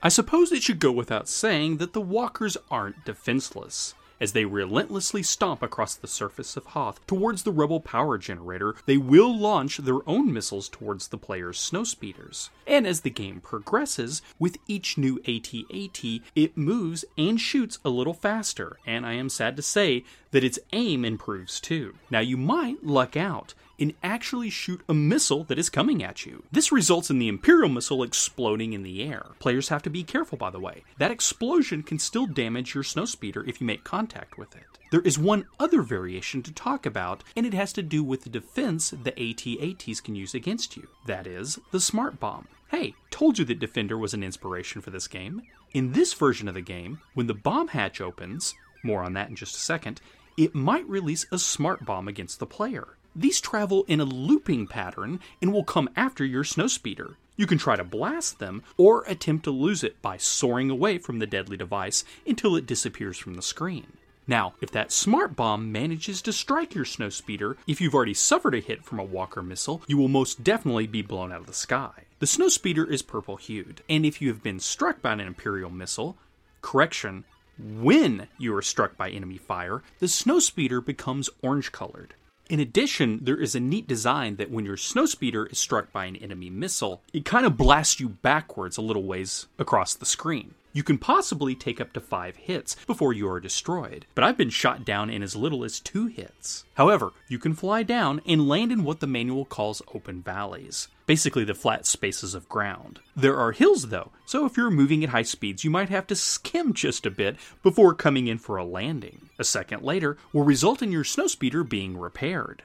I 0.02 0.10
suppose 0.10 0.52
it 0.52 0.62
should 0.62 0.78
go 0.78 0.92
without 0.92 1.26
saying 1.26 1.78
that 1.78 1.94
the 1.94 2.02
walkers 2.02 2.58
aren't 2.70 3.06
defenseless. 3.06 3.94
As 4.20 4.32
they 4.32 4.44
relentlessly 4.44 5.22
stomp 5.22 5.62
across 5.62 5.94
the 5.94 6.06
surface 6.06 6.56
of 6.56 6.66
Hoth 6.66 7.04
towards 7.06 7.42
the 7.42 7.52
rebel 7.52 7.80
power 7.80 8.16
generator, 8.16 8.74
they 8.86 8.96
will 8.96 9.36
launch 9.36 9.78
their 9.78 10.08
own 10.08 10.32
missiles 10.32 10.68
towards 10.68 11.08
the 11.08 11.18
player's 11.18 11.58
snowspeeders. 11.58 12.50
And 12.66 12.86
as 12.86 13.00
the 13.00 13.10
game 13.10 13.40
progresses, 13.40 14.22
with 14.38 14.58
each 14.66 14.96
new 14.96 15.18
AT-AT, 15.26 16.04
it 16.34 16.56
moves 16.56 17.04
and 17.18 17.40
shoots 17.40 17.78
a 17.84 17.90
little 17.90 18.14
faster, 18.14 18.78
and 18.86 19.04
I 19.04 19.14
am 19.14 19.28
sad 19.28 19.56
to 19.56 19.62
say 19.62 20.04
that 20.30 20.44
its 20.44 20.58
aim 20.72 21.04
improves 21.04 21.60
too. 21.60 21.94
Now 22.10 22.20
you 22.20 22.36
might 22.36 22.84
luck 22.84 23.16
out 23.16 23.54
and 23.78 23.94
actually 24.02 24.50
shoot 24.50 24.80
a 24.88 24.94
missile 24.94 25.44
that 25.44 25.58
is 25.58 25.68
coming 25.70 26.02
at 26.02 26.24
you. 26.26 26.44
This 26.52 26.72
results 26.72 27.10
in 27.10 27.18
the 27.18 27.28
Imperial 27.28 27.68
missile 27.68 28.02
exploding 28.02 28.72
in 28.72 28.82
the 28.82 29.02
air. 29.02 29.26
Players 29.38 29.68
have 29.68 29.82
to 29.82 29.90
be 29.90 30.04
careful, 30.04 30.38
by 30.38 30.50
the 30.50 30.60
way. 30.60 30.84
That 30.98 31.10
explosion 31.10 31.82
can 31.82 31.98
still 31.98 32.26
damage 32.26 32.74
your 32.74 32.84
snowspeeder 32.84 33.46
if 33.48 33.60
you 33.60 33.66
make 33.66 33.84
contact 33.84 34.38
with 34.38 34.54
it. 34.56 34.64
There 34.90 35.00
is 35.00 35.18
one 35.18 35.46
other 35.58 35.82
variation 35.82 36.42
to 36.44 36.52
talk 36.52 36.86
about, 36.86 37.24
and 37.36 37.44
it 37.44 37.54
has 37.54 37.72
to 37.72 37.82
do 37.82 38.04
with 38.04 38.22
the 38.22 38.30
defense 38.30 38.90
the 38.90 39.12
AT-ATs 39.12 40.00
can 40.00 40.14
use 40.14 40.34
against 40.34 40.76
you. 40.76 40.88
That 41.06 41.26
is, 41.26 41.58
the 41.72 41.80
Smart 41.80 42.20
Bomb. 42.20 42.46
Hey, 42.68 42.94
told 43.10 43.38
you 43.38 43.44
that 43.46 43.58
Defender 43.58 43.98
was 43.98 44.14
an 44.14 44.22
inspiration 44.22 44.80
for 44.80 44.90
this 44.90 45.08
game. 45.08 45.42
In 45.72 45.92
this 45.92 46.14
version 46.14 46.46
of 46.48 46.54
the 46.54 46.60
game, 46.60 47.00
when 47.14 47.26
the 47.26 47.34
bomb 47.34 47.68
hatch 47.68 48.00
opens, 48.00 48.54
more 48.84 49.02
on 49.02 49.14
that 49.14 49.28
in 49.28 49.36
just 49.36 49.56
a 49.56 49.60
second, 49.60 50.00
it 50.36 50.54
might 50.54 50.88
release 50.88 51.26
a 51.32 51.38
smart 51.38 51.84
bomb 51.84 52.08
against 52.08 52.38
the 52.38 52.46
player. 52.46 52.96
These 53.16 53.40
travel 53.40 53.84
in 53.86 54.00
a 54.00 54.04
looping 54.04 54.66
pattern 54.66 55.20
and 55.40 55.52
will 55.52 55.64
come 55.64 55.88
after 55.94 56.24
your 56.24 56.42
snowspeeder. 56.42 57.14
You 57.36 57.46
can 57.46 57.58
try 57.58 57.76
to 57.76 57.84
blast 57.84 58.38
them 58.38 58.62
or 58.76 59.04
attempt 59.06 59.44
to 59.44 59.50
lose 59.50 59.84
it 59.84 60.00
by 60.02 60.16
soaring 60.16 60.70
away 60.70 60.98
from 60.98 61.18
the 61.18 61.26
deadly 61.26 61.56
device 61.56 62.04
until 62.26 62.56
it 62.56 62.66
disappears 62.66 63.16
from 63.16 63.34
the 63.34 63.42
screen. 63.42 63.86
Now, 64.26 64.54
if 64.60 64.70
that 64.70 64.90
smart 64.90 65.36
bomb 65.36 65.70
manages 65.70 66.22
to 66.22 66.32
strike 66.32 66.74
your 66.74 66.84
snowspeeder, 66.84 67.56
if 67.66 67.80
you've 67.80 67.94
already 67.94 68.14
suffered 68.14 68.54
a 68.54 68.60
hit 68.60 68.84
from 68.84 68.98
a 68.98 69.04
walker 69.04 69.42
missile, 69.42 69.82
you 69.86 69.98
will 69.98 70.08
most 70.08 70.42
definitely 70.42 70.86
be 70.86 71.02
blown 71.02 71.30
out 71.30 71.40
of 71.40 71.46
the 71.46 71.52
sky. 71.52 72.04
The 72.20 72.26
snowspeeder 72.26 72.88
is 72.88 73.02
purple 73.02 73.36
hued, 73.36 73.82
and 73.88 74.06
if 74.06 74.22
you 74.22 74.28
have 74.28 74.42
been 74.42 74.60
struck 74.60 75.02
by 75.02 75.12
an 75.12 75.20
Imperial 75.20 75.70
missile, 75.70 76.16
correction, 76.62 77.24
when 77.58 78.28
you 78.38 78.56
are 78.56 78.62
struck 78.62 78.96
by 78.96 79.10
enemy 79.10 79.36
fire, 79.36 79.82
the 79.98 80.06
snowspeeder 80.06 80.84
becomes 80.84 81.28
orange 81.42 81.70
colored. 81.70 82.14
In 82.50 82.60
addition, 82.60 83.20
there 83.22 83.40
is 83.40 83.54
a 83.54 83.60
neat 83.60 83.88
design 83.88 84.36
that 84.36 84.50
when 84.50 84.66
your 84.66 84.76
snowspeeder 84.76 85.50
is 85.50 85.58
struck 85.58 85.90
by 85.92 86.04
an 86.04 86.16
enemy 86.16 86.50
missile, 86.50 87.00
it 87.12 87.24
kind 87.24 87.46
of 87.46 87.56
blasts 87.56 88.00
you 88.00 88.10
backwards 88.10 88.76
a 88.76 88.82
little 88.82 89.04
ways 89.04 89.46
across 89.58 89.94
the 89.94 90.04
screen. 90.04 90.54
You 90.74 90.82
can 90.82 90.98
possibly 90.98 91.54
take 91.54 91.80
up 91.80 91.92
to 91.92 92.00
five 92.00 92.34
hits 92.34 92.74
before 92.84 93.12
you 93.12 93.28
are 93.28 93.38
destroyed, 93.38 94.06
but 94.16 94.24
I've 94.24 94.36
been 94.36 94.50
shot 94.50 94.84
down 94.84 95.08
in 95.08 95.22
as 95.22 95.36
little 95.36 95.62
as 95.62 95.78
two 95.78 96.06
hits. 96.06 96.64
However, 96.74 97.12
you 97.28 97.38
can 97.38 97.54
fly 97.54 97.84
down 97.84 98.20
and 98.26 98.48
land 98.48 98.72
in 98.72 98.82
what 98.82 98.98
the 98.98 99.06
manual 99.06 99.44
calls 99.44 99.82
open 99.94 100.20
valleys, 100.20 100.88
basically 101.06 101.44
the 101.44 101.54
flat 101.54 101.86
spaces 101.86 102.34
of 102.34 102.48
ground. 102.48 102.98
There 103.14 103.36
are 103.36 103.52
hills 103.52 103.90
though, 103.90 104.10
so 104.26 104.46
if 104.46 104.56
you're 104.56 104.68
moving 104.68 105.04
at 105.04 105.10
high 105.10 105.22
speeds, 105.22 105.62
you 105.62 105.70
might 105.70 105.90
have 105.90 106.08
to 106.08 106.16
skim 106.16 106.74
just 106.74 107.06
a 107.06 107.10
bit 107.10 107.36
before 107.62 107.94
coming 107.94 108.26
in 108.26 108.38
for 108.38 108.56
a 108.56 108.64
landing. 108.64 109.30
A 109.38 109.44
second 109.44 109.84
later 109.84 110.18
will 110.32 110.42
result 110.42 110.82
in 110.82 110.90
your 110.90 111.04
snowspeeder 111.04 111.68
being 111.68 111.96
repaired. 111.96 112.64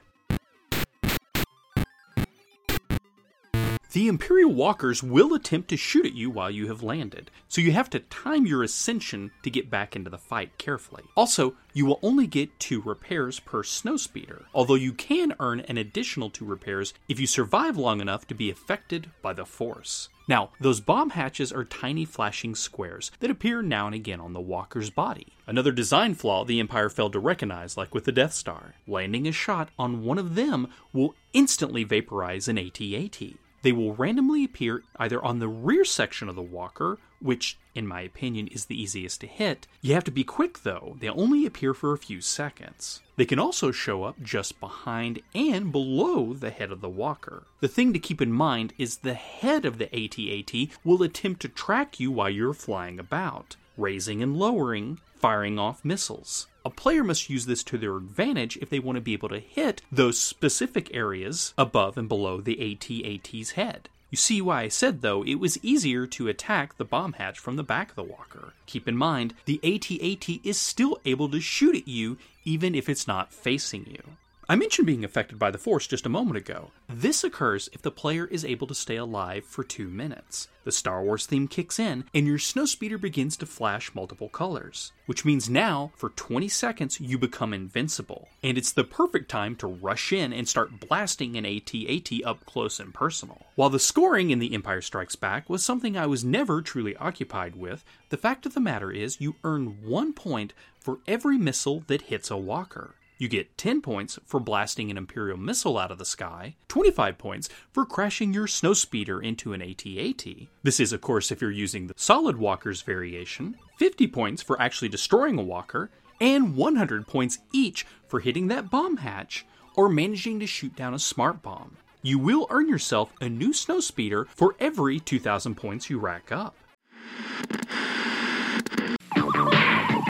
The 3.92 4.06
Imperial 4.06 4.54
Walkers 4.54 5.02
will 5.02 5.34
attempt 5.34 5.68
to 5.70 5.76
shoot 5.76 6.06
at 6.06 6.14
you 6.14 6.30
while 6.30 6.48
you 6.48 6.68
have 6.68 6.80
landed, 6.80 7.28
so 7.48 7.60
you 7.60 7.72
have 7.72 7.90
to 7.90 7.98
time 7.98 8.46
your 8.46 8.62
ascension 8.62 9.32
to 9.42 9.50
get 9.50 9.68
back 9.68 9.96
into 9.96 10.08
the 10.08 10.16
fight 10.16 10.56
carefully. 10.58 11.02
Also, 11.16 11.54
you 11.72 11.86
will 11.86 11.98
only 12.00 12.28
get 12.28 12.60
two 12.60 12.80
repairs 12.80 13.40
per 13.40 13.64
snowspeeder, 13.64 14.44
although 14.54 14.76
you 14.76 14.92
can 14.92 15.34
earn 15.40 15.58
an 15.62 15.76
additional 15.76 16.30
two 16.30 16.44
repairs 16.44 16.94
if 17.08 17.18
you 17.18 17.26
survive 17.26 17.76
long 17.76 18.00
enough 18.00 18.28
to 18.28 18.34
be 18.34 18.48
affected 18.48 19.10
by 19.22 19.32
the 19.32 19.44
Force. 19.44 20.08
Now, 20.28 20.50
those 20.60 20.78
bomb 20.78 21.10
hatches 21.10 21.52
are 21.52 21.64
tiny 21.64 22.04
flashing 22.04 22.54
squares 22.54 23.10
that 23.18 23.30
appear 23.30 23.60
now 23.60 23.86
and 23.86 23.94
again 23.96 24.20
on 24.20 24.34
the 24.34 24.40
walker's 24.40 24.90
body. 24.90 25.32
Another 25.48 25.72
design 25.72 26.14
flaw 26.14 26.44
the 26.44 26.60
Empire 26.60 26.90
failed 26.90 27.14
to 27.14 27.18
recognize, 27.18 27.76
like 27.76 27.92
with 27.92 28.04
the 28.04 28.12
Death 28.12 28.34
Star. 28.34 28.76
Landing 28.86 29.26
a 29.26 29.32
shot 29.32 29.70
on 29.76 30.04
one 30.04 30.18
of 30.18 30.36
them 30.36 30.68
will 30.92 31.16
instantly 31.32 31.82
vaporize 31.82 32.46
an 32.46 32.56
AT-AT. 32.56 33.20
They 33.62 33.72
will 33.72 33.94
randomly 33.94 34.44
appear 34.44 34.82
either 34.96 35.22
on 35.22 35.38
the 35.38 35.48
rear 35.48 35.84
section 35.84 36.28
of 36.28 36.34
the 36.34 36.42
walker, 36.42 36.98
which, 37.20 37.58
in 37.74 37.86
my 37.86 38.00
opinion, 38.00 38.48
is 38.48 38.64
the 38.64 38.80
easiest 38.80 39.20
to 39.20 39.26
hit. 39.26 39.66
You 39.82 39.94
have 39.94 40.04
to 40.04 40.10
be 40.10 40.24
quick 40.24 40.62
though, 40.62 40.96
they 41.00 41.08
only 41.08 41.44
appear 41.44 41.74
for 41.74 41.92
a 41.92 41.98
few 41.98 42.20
seconds. 42.20 43.02
They 43.16 43.26
can 43.26 43.38
also 43.38 43.70
show 43.70 44.04
up 44.04 44.22
just 44.22 44.60
behind 44.60 45.20
and 45.34 45.70
below 45.70 46.32
the 46.32 46.50
head 46.50 46.72
of 46.72 46.80
the 46.80 46.88
walker. 46.88 47.44
The 47.60 47.68
thing 47.68 47.92
to 47.92 47.98
keep 47.98 48.22
in 48.22 48.32
mind 48.32 48.72
is 48.78 48.98
the 48.98 49.14
head 49.14 49.66
of 49.66 49.76
the 49.76 49.94
AT-AT 49.94 50.78
will 50.84 51.02
attempt 51.02 51.42
to 51.42 51.48
track 51.48 52.00
you 52.00 52.10
while 52.10 52.30
you're 52.30 52.54
flying 52.54 52.98
about, 52.98 53.56
raising 53.76 54.22
and 54.22 54.36
lowering, 54.38 55.00
firing 55.16 55.58
off 55.58 55.84
missiles. 55.84 56.46
A 56.64 56.70
player 56.70 57.02
must 57.02 57.30
use 57.30 57.46
this 57.46 57.62
to 57.64 57.78
their 57.78 57.96
advantage 57.96 58.58
if 58.58 58.68
they 58.68 58.78
want 58.78 58.96
to 58.96 59.00
be 59.00 59.14
able 59.14 59.30
to 59.30 59.40
hit 59.40 59.80
those 59.90 60.20
specific 60.20 60.94
areas 60.94 61.54
above 61.56 61.96
and 61.96 62.08
below 62.08 62.40
the 62.40 62.72
AT-AT's 62.72 63.52
head. 63.52 63.88
You 64.10 64.16
see 64.16 64.42
why 64.42 64.62
I 64.62 64.68
said, 64.68 65.02
though, 65.02 65.24
it 65.24 65.36
was 65.36 65.62
easier 65.64 66.06
to 66.08 66.28
attack 66.28 66.76
the 66.76 66.84
bomb 66.84 67.14
hatch 67.14 67.38
from 67.38 67.56
the 67.56 67.62
back 67.62 67.90
of 67.90 67.96
the 67.96 68.02
walker. 68.02 68.52
Keep 68.66 68.88
in 68.88 68.96
mind, 68.96 69.34
the 69.44 69.60
AT-AT 69.62 70.44
is 70.44 70.58
still 70.58 70.98
able 71.04 71.28
to 71.30 71.40
shoot 71.40 71.76
at 71.76 71.88
you 71.88 72.18
even 72.44 72.74
if 72.74 72.88
it's 72.88 73.06
not 73.06 73.32
facing 73.32 73.86
you. 73.86 74.02
I 74.50 74.56
mentioned 74.56 74.84
being 74.84 75.04
affected 75.04 75.38
by 75.38 75.52
the 75.52 75.58
Force 75.58 75.86
just 75.86 76.06
a 76.06 76.08
moment 76.08 76.36
ago. 76.36 76.72
This 76.88 77.22
occurs 77.22 77.68
if 77.72 77.82
the 77.82 77.92
player 77.92 78.26
is 78.26 78.44
able 78.44 78.66
to 78.66 78.74
stay 78.74 78.96
alive 78.96 79.44
for 79.44 79.62
two 79.62 79.86
minutes. 79.86 80.48
The 80.64 80.72
Star 80.72 81.04
Wars 81.04 81.24
theme 81.24 81.46
kicks 81.46 81.78
in, 81.78 82.02
and 82.12 82.26
your 82.26 82.38
snowspeeder 82.38 83.00
begins 83.00 83.36
to 83.36 83.46
flash 83.46 83.94
multiple 83.94 84.28
colors, 84.28 84.90
which 85.06 85.24
means 85.24 85.48
now, 85.48 85.92
for 85.94 86.08
20 86.08 86.48
seconds, 86.48 87.00
you 87.00 87.16
become 87.16 87.54
invincible. 87.54 88.26
And 88.42 88.58
it's 88.58 88.72
the 88.72 88.82
perfect 88.82 89.30
time 89.30 89.54
to 89.54 89.68
rush 89.68 90.12
in 90.12 90.32
and 90.32 90.48
start 90.48 90.80
blasting 90.80 91.36
an 91.36 91.46
AT-AT 91.46 92.10
up 92.24 92.44
close 92.44 92.80
and 92.80 92.92
personal. 92.92 93.46
While 93.54 93.70
the 93.70 93.78
scoring 93.78 94.30
in 94.30 94.40
The 94.40 94.52
Empire 94.52 94.82
Strikes 94.82 95.14
Back 95.14 95.48
was 95.48 95.62
something 95.62 95.96
I 95.96 96.06
was 96.06 96.24
never 96.24 96.60
truly 96.60 96.96
occupied 96.96 97.54
with, 97.54 97.84
the 98.08 98.16
fact 98.16 98.46
of 98.46 98.54
the 98.54 98.60
matter 98.60 98.90
is 98.90 99.20
you 99.20 99.36
earn 99.44 99.76
one 99.84 100.12
point 100.12 100.54
for 100.80 100.98
every 101.06 101.38
missile 101.38 101.84
that 101.86 102.02
hits 102.02 102.32
a 102.32 102.36
walker. 102.36 102.96
You 103.20 103.28
get 103.28 103.58
10 103.58 103.82
points 103.82 104.18
for 104.24 104.40
blasting 104.40 104.90
an 104.90 104.96
Imperial 104.96 105.36
missile 105.36 105.76
out 105.76 105.90
of 105.90 105.98
the 105.98 106.06
sky, 106.06 106.56
25 106.68 107.18
points 107.18 107.50
for 107.70 107.84
crashing 107.84 108.32
your 108.32 108.46
snowspeeder 108.46 109.22
into 109.22 109.52
an 109.52 109.60
AT-AT. 109.60 110.24
This 110.62 110.80
is, 110.80 110.94
of 110.94 111.02
course, 111.02 111.30
if 111.30 111.42
you're 111.42 111.50
using 111.50 111.86
the 111.86 111.92
Solid 111.98 112.38
Walkers 112.38 112.80
variation, 112.80 113.58
50 113.76 114.06
points 114.06 114.40
for 114.40 114.58
actually 114.58 114.88
destroying 114.88 115.38
a 115.38 115.42
walker, 115.42 115.90
and 116.18 116.56
100 116.56 117.06
points 117.06 117.40
each 117.52 117.84
for 118.08 118.20
hitting 118.20 118.48
that 118.48 118.70
bomb 118.70 118.96
hatch 118.96 119.44
or 119.76 119.90
managing 119.90 120.40
to 120.40 120.46
shoot 120.46 120.74
down 120.74 120.94
a 120.94 120.98
smart 120.98 121.42
bomb. 121.42 121.76
You 122.00 122.18
will 122.18 122.46
earn 122.48 122.70
yourself 122.70 123.12
a 123.20 123.28
new 123.28 123.50
snowspeeder 123.50 124.28
for 124.28 124.56
every 124.58 124.98
2,000 124.98 125.56
points 125.56 125.90
you 125.90 125.98
rack 125.98 126.32
up. 126.32 126.56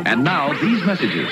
And 0.07 0.23
now, 0.23 0.53
these 0.61 0.85
messages. 0.85 1.29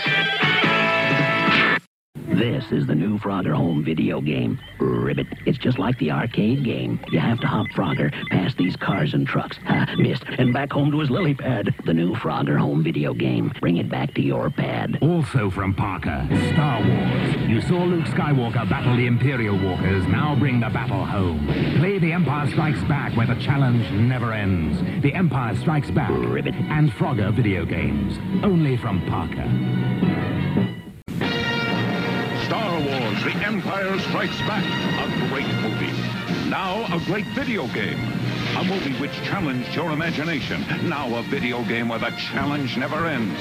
This 2.38 2.70
is 2.70 2.86
the 2.86 2.94
new 2.94 3.18
Frogger 3.18 3.52
Home 3.52 3.82
video 3.84 4.20
game. 4.20 4.60
Ribbit. 4.78 5.26
It's 5.44 5.58
just 5.58 5.76
like 5.76 5.98
the 5.98 6.12
arcade 6.12 6.62
game. 6.64 7.00
You 7.10 7.18
have 7.18 7.40
to 7.40 7.48
hop 7.48 7.66
Frogger 7.74 8.12
past 8.30 8.56
these 8.56 8.76
cars 8.76 9.12
and 9.12 9.26
trucks. 9.26 9.58
Ha, 9.64 9.96
missed. 9.98 10.22
And 10.38 10.52
back 10.52 10.70
home 10.70 10.92
to 10.92 11.00
his 11.00 11.10
lily 11.10 11.34
pad. 11.34 11.74
The 11.84 11.92
new 11.92 12.14
Frogger 12.14 12.56
Home 12.56 12.84
video 12.84 13.12
game. 13.12 13.52
Bring 13.58 13.78
it 13.78 13.88
back 13.88 14.14
to 14.14 14.22
your 14.22 14.50
pad. 14.50 14.98
Also 15.02 15.50
from 15.50 15.74
Parker, 15.74 16.28
Star 16.52 16.80
Wars. 16.80 17.50
You 17.50 17.60
saw 17.60 17.82
Luke 17.82 18.06
Skywalker 18.06 18.70
battle 18.70 18.96
the 18.96 19.08
Imperial 19.08 19.58
Walkers. 19.58 20.06
Now 20.06 20.36
bring 20.36 20.60
the 20.60 20.68
battle 20.68 21.04
home. 21.04 21.44
Play 21.80 21.98
The 21.98 22.12
Empire 22.12 22.48
Strikes 22.52 22.84
Back 22.84 23.16
where 23.16 23.26
the 23.26 23.42
challenge 23.42 23.90
never 23.90 24.32
ends. 24.32 24.80
The 25.02 25.12
Empire 25.12 25.56
Strikes 25.56 25.90
Back. 25.90 26.10
Ribbit. 26.10 26.54
And 26.54 26.92
Frogger 26.92 27.34
video 27.34 27.64
games. 27.64 28.16
Only 28.44 28.76
from 28.76 29.04
Parker. 29.06 30.07
Empire 33.48 33.98
Strikes 34.00 34.36
Back, 34.40 34.62
a 34.62 35.28
great 35.30 35.46
movie. 35.62 36.50
Now 36.50 36.84
a 36.94 37.02
great 37.06 37.24
video 37.28 37.66
game. 37.68 37.98
A 38.58 38.64
movie 38.64 38.92
which 39.00 39.14
challenged 39.22 39.74
your 39.74 39.90
imagination. 39.90 40.62
Now 40.86 41.16
a 41.16 41.22
video 41.22 41.64
game 41.64 41.88
where 41.88 41.98
the 41.98 42.10
challenge 42.10 42.76
never 42.76 43.06
ends. 43.06 43.40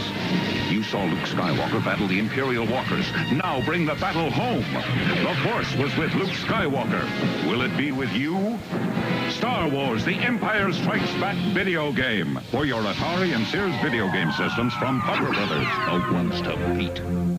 You 0.71 0.81
saw 0.83 1.03
Luke 1.03 1.27
Skywalker 1.27 1.83
battle 1.83 2.07
the 2.07 2.19
Imperial 2.19 2.65
Walkers. 2.65 3.05
Now 3.33 3.61
bring 3.65 3.85
the 3.85 3.95
battle 3.95 4.31
home. 4.31 4.63
The 5.25 5.35
Force 5.43 5.75
was 5.75 5.93
with 5.97 6.15
Luke 6.15 6.29
Skywalker. 6.29 7.03
Will 7.45 7.63
it 7.63 7.75
be 7.75 7.91
with 7.91 8.13
you? 8.13 8.57
Star 9.29 9.67
Wars 9.67 10.05
The 10.05 10.15
Empire 10.15 10.71
Strikes 10.71 11.11
Back 11.15 11.35
video 11.53 11.91
game. 11.91 12.39
For 12.49 12.65
your 12.65 12.81
Atari 12.81 13.35
and 13.35 13.45
Sears 13.47 13.75
video 13.81 14.09
game 14.13 14.31
systems 14.31 14.73
from 14.75 15.01
Parker 15.01 15.33
Brothers. 15.33 15.67
The 15.67 16.13
ones 16.13 16.41
to 16.43 16.55
beat. 16.77 17.36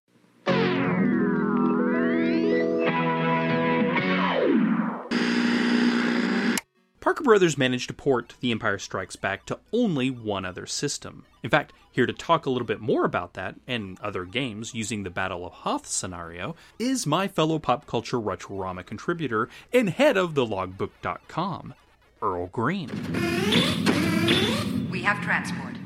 Parker 7.08 7.24
Brothers 7.24 7.56
managed 7.56 7.88
to 7.88 7.94
port 7.94 8.34
The 8.40 8.52
Empire 8.52 8.78
Strikes 8.78 9.16
Back 9.16 9.46
to 9.46 9.58
only 9.72 10.10
one 10.10 10.44
other 10.44 10.66
system. 10.66 11.24
In 11.42 11.48
fact, 11.48 11.72
here 11.90 12.04
to 12.04 12.12
talk 12.12 12.44
a 12.44 12.50
little 12.50 12.66
bit 12.66 12.82
more 12.82 13.06
about 13.06 13.32
that 13.32 13.54
and 13.66 13.98
other 14.00 14.26
games 14.26 14.74
using 14.74 15.04
the 15.04 15.10
Battle 15.10 15.46
of 15.46 15.54
Hoth 15.54 15.86
scenario 15.86 16.54
is 16.78 17.06
my 17.06 17.26
fellow 17.26 17.58
pop 17.58 17.86
culture 17.86 18.18
Retrorama 18.18 18.84
contributor 18.84 19.48
and 19.72 19.88
head 19.88 20.18
of 20.18 20.34
the 20.34 20.44
logbook.com, 20.44 21.72
Earl 22.20 22.48
Green. 22.48 22.90
We 24.90 25.02
have 25.02 25.22
transport. 25.22 25.77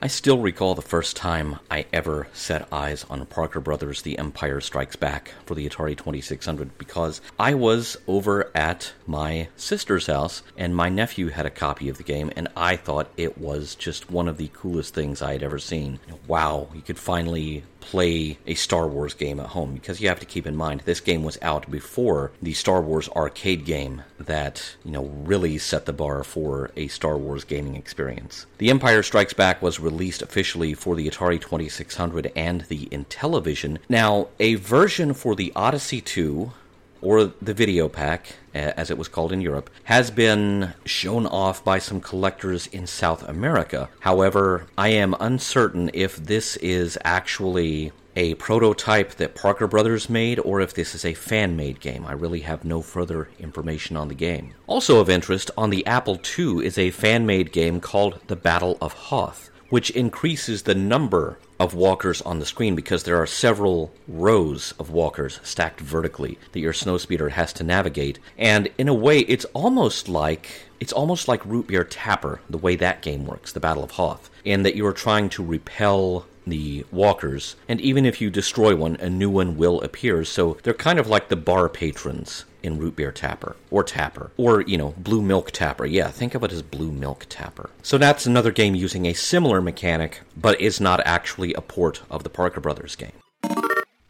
I 0.00 0.06
still 0.06 0.38
recall 0.38 0.76
the 0.76 0.82
first 0.82 1.16
time 1.16 1.58
I 1.68 1.86
ever 1.92 2.28
set 2.32 2.72
eyes 2.72 3.04
on 3.10 3.26
Parker 3.26 3.58
Brothers 3.58 4.02
The 4.02 4.16
Empire 4.16 4.60
Strikes 4.60 4.94
Back 4.94 5.34
for 5.44 5.56
the 5.56 5.68
Atari 5.68 5.96
2600 5.96 6.78
because 6.78 7.20
I 7.36 7.54
was 7.54 7.96
over 8.06 8.48
at 8.54 8.92
my 9.08 9.48
sister's 9.56 10.06
house 10.06 10.44
and 10.56 10.76
my 10.76 10.88
nephew 10.88 11.30
had 11.30 11.46
a 11.46 11.50
copy 11.50 11.88
of 11.88 11.96
the 11.96 12.04
game 12.04 12.30
and 12.36 12.46
I 12.56 12.76
thought 12.76 13.10
it 13.16 13.38
was 13.38 13.74
just 13.74 14.08
one 14.08 14.28
of 14.28 14.36
the 14.36 14.50
coolest 14.52 14.94
things 14.94 15.20
I 15.20 15.32
had 15.32 15.42
ever 15.42 15.58
seen. 15.58 15.98
Wow, 16.28 16.68
you 16.72 16.80
could 16.80 16.98
finally 16.98 17.64
play 17.80 18.38
a 18.46 18.54
Star 18.54 18.86
Wars 18.86 19.14
game 19.14 19.40
at 19.40 19.46
home 19.46 19.72
because 19.72 20.00
you 20.00 20.08
have 20.08 20.20
to 20.20 20.26
keep 20.26 20.46
in 20.46 20.54
mind 20.54 20.82
this 20.84 21.00
game 21.00 21.22
was 21.22 21.38
out 21.42 21.70
before 21.70 22.32
the 22.42 22.52
Star 22.52 22.82
Wars 22.82 23.08
arcade 23.10 23.64
game 23.64 24.02
that, 24.18 24.76
you 24.84 24.90
know, 24.90 25.04
really 25.04 25.58
set 25.58 25.86
the 25.86 25.92
bar 25.92 26.22
for 26.22 26.70
a 26.76 26.88
Star 26.88 27.16
Wars 27.16 27.44
gaming 27.44 27.76
experience. 27.76 28.46
The 28.58 28.70
Empire 28.70 29.02
Strikes 29.02 29.32
Back 29.32 29.62
was 29.62 29.80
released 29.90 30.22
officially 30.22 30.74
for 30.74 30.94
the 30.94 31.08
Atari 31.08 31.40
2600 31.40 32.32
and 32.36 32.62
the 32.62 32.86
Intellivision. 32.86 33.78
Now, 33.88 34.28
a 34.38 34.54
version 34.56 35.14
for 35.14 35.34
the 35.34 35.52
Odyssey 35.56 36.00
2 36.00 36.52
or 37.00 37.24
the 37.24 37.54
Videopac 37.54 38.20
as 38.58 38.90
it 38.90 38.98
was 38.98 39.08
called 39.08 39.32
in 39.32 39.40
Europe, 39.40 39.70
has 39.84 40.10
been 40.10 40.74
shown 40.84 41.26
off 41.26 41.62
by 41.64 41.78
some 41.78 42.00
collectors 42.00 42.66
in 42.68 42.86
South 42.86 43.22
America. 43.28 43.88
However, 44.00 44.66
I 44.76 44.88
am 44.88 45.14
uncertain 45.20 45.90
if 45.94 46.16
this 46.16 46.56
is 46.56 46.98
actually 47.04 47.92
a 48.16 48.34
prototype 48.34 49.12
that 49.14 49.36
Parker 49.36 49.68
Brothers 49.68 50.10
made 50.10 50.40
or 50.40 50.60
if 50.60 50.74
this 50.74 50.94
is 50.94 51.04
a 51.04 51.14
fan 51.14 51.56
made 51.56 51.78
game. 51.78 52.04
I 52.04 52.12
really 52.12 52.40
have 52.40 52.64
no 52.64 52.82
further 52.82 53.28
information 53.38 53.96
on 53.96 54.08
the 54.08 54.14
game. 54.14 54.54
Also 54.66 54.98
of 54.98 55.08
interest, 55.08 55.52
on 55.56 55.70
the 55.70 55.86
Apple 55.86 56.20
II 56.38 56.66
is 56.66 56.76
a 56.78 56.90
fan 56.90 57.26
made 57.26 57.52
game 57.52 57.80
called 57.80 58.18
The 58.26 58.34
Battle 58.34 58.76
of 58.80 58.92
Hoth, 58.92 59.50
which 59.68 59.90
increases 59.90 60.62
the 60.62 60.74
number 60.74 61.38
of 61.60 61.74
walkers 61.74 62.22
on 62.22 62.38
the 62.38 62.46
screen 62.46 62.74
because 62.74 63.02
there 63.02 63.20
are 63.20 63.26
several 63.26 63.92
rows 64.06 64.72
of 64.78 64.90
walkers 64.90 65.40
stacked 65.42 65.80
vertically 65.80 66.38
that 66.52 66.60
your 66.60 66.72
snowspeeder 66.72 67.30
has 67.30 67.52
to 67.52 67.64
navigate. 67.64 68.18
And 68.36 68.68
in 68.78 68.88
a 68.88 68.94
way, 68.94 69.20
it's 69.20 69.44
almost 69.46 70.08
like 70.08 70.48
it's 70.80 70.92
almost 70.92 71.26
like 71.26 71.44
Root 71.44 71.66
Beer 71.66 71.84
Tapper, 71.84 72.40
the 72.48 72.58
way 72.58 72.76
that 72.76 73.02
game 73.02 73.26
works, 73.26 73.52
the 73.52 73.60
Battle 73.60 73.82
of 73.82 73.92
Hoth, 73.92 74.30
in 74.44 74.62
that 74.62 74.76
you 74.76 74.86
are 74.86 74.92
trying 74.92 75.28
to 75.30 75.44
repel 75.44 76.26
the 76.46 76.84
walkers, 76.90 77.56
and 77.68 77.80
even 77.80 78.06
if 78.06 78.20
you 78.20 78.30
destroy 78.30 78.74
one, 78.74 78.96
a 78.96 79.10
new 79.10 79.28
one 79.28 79.56
will 79.56 79.80
appear. 79.82 80.24
So 80.24 80.56
they're 80.62 80.72
kind 80.72 80.98
of 80.98 81.06
like 81.06 81.28
the 81.28 81.36
bar 81.36 81.68
patrons 81.68 82.44
in 82.62 82.78
Root 82.78 82.96
Beer 82.96 83.12
Tapper, 83.12 83.56
or 83.70 83.84
Tapper, 83.84 84.30
or, 84.36 84.62
you 84.62 84.76
know, 84.76 84.94
Blue 84.98 85.22
Milk 85.22 85.50
Tapper. 85.50 85.86
Yeah, 85.86 86.08
think 86.08 86.34
of 86.34 86.42
it 86.44 86.52
as 86.52 86.62
Blue 86.62 86.92
Milk 86.92 87.26
Tapper. 87.28 87.70
So 87.82 87.98
that's 87.98 88.26
another 88.26 88.50
game 88.50 88.74
using 88.74 89.06
a 89.06 89.12
similar 89.12 89.60
mechanic, 89.60 90.20
but 90.36 90.60
is 90.60 90.80
not 90.80 91.00
actually 91.04 91.54
a 91.54 91.60
port 91.60 92.02
of 92.10 92.22
the 92.22 92.30
Parker 92.30 92.60
Brothers 92.60 92.96
game. 92.96 93.12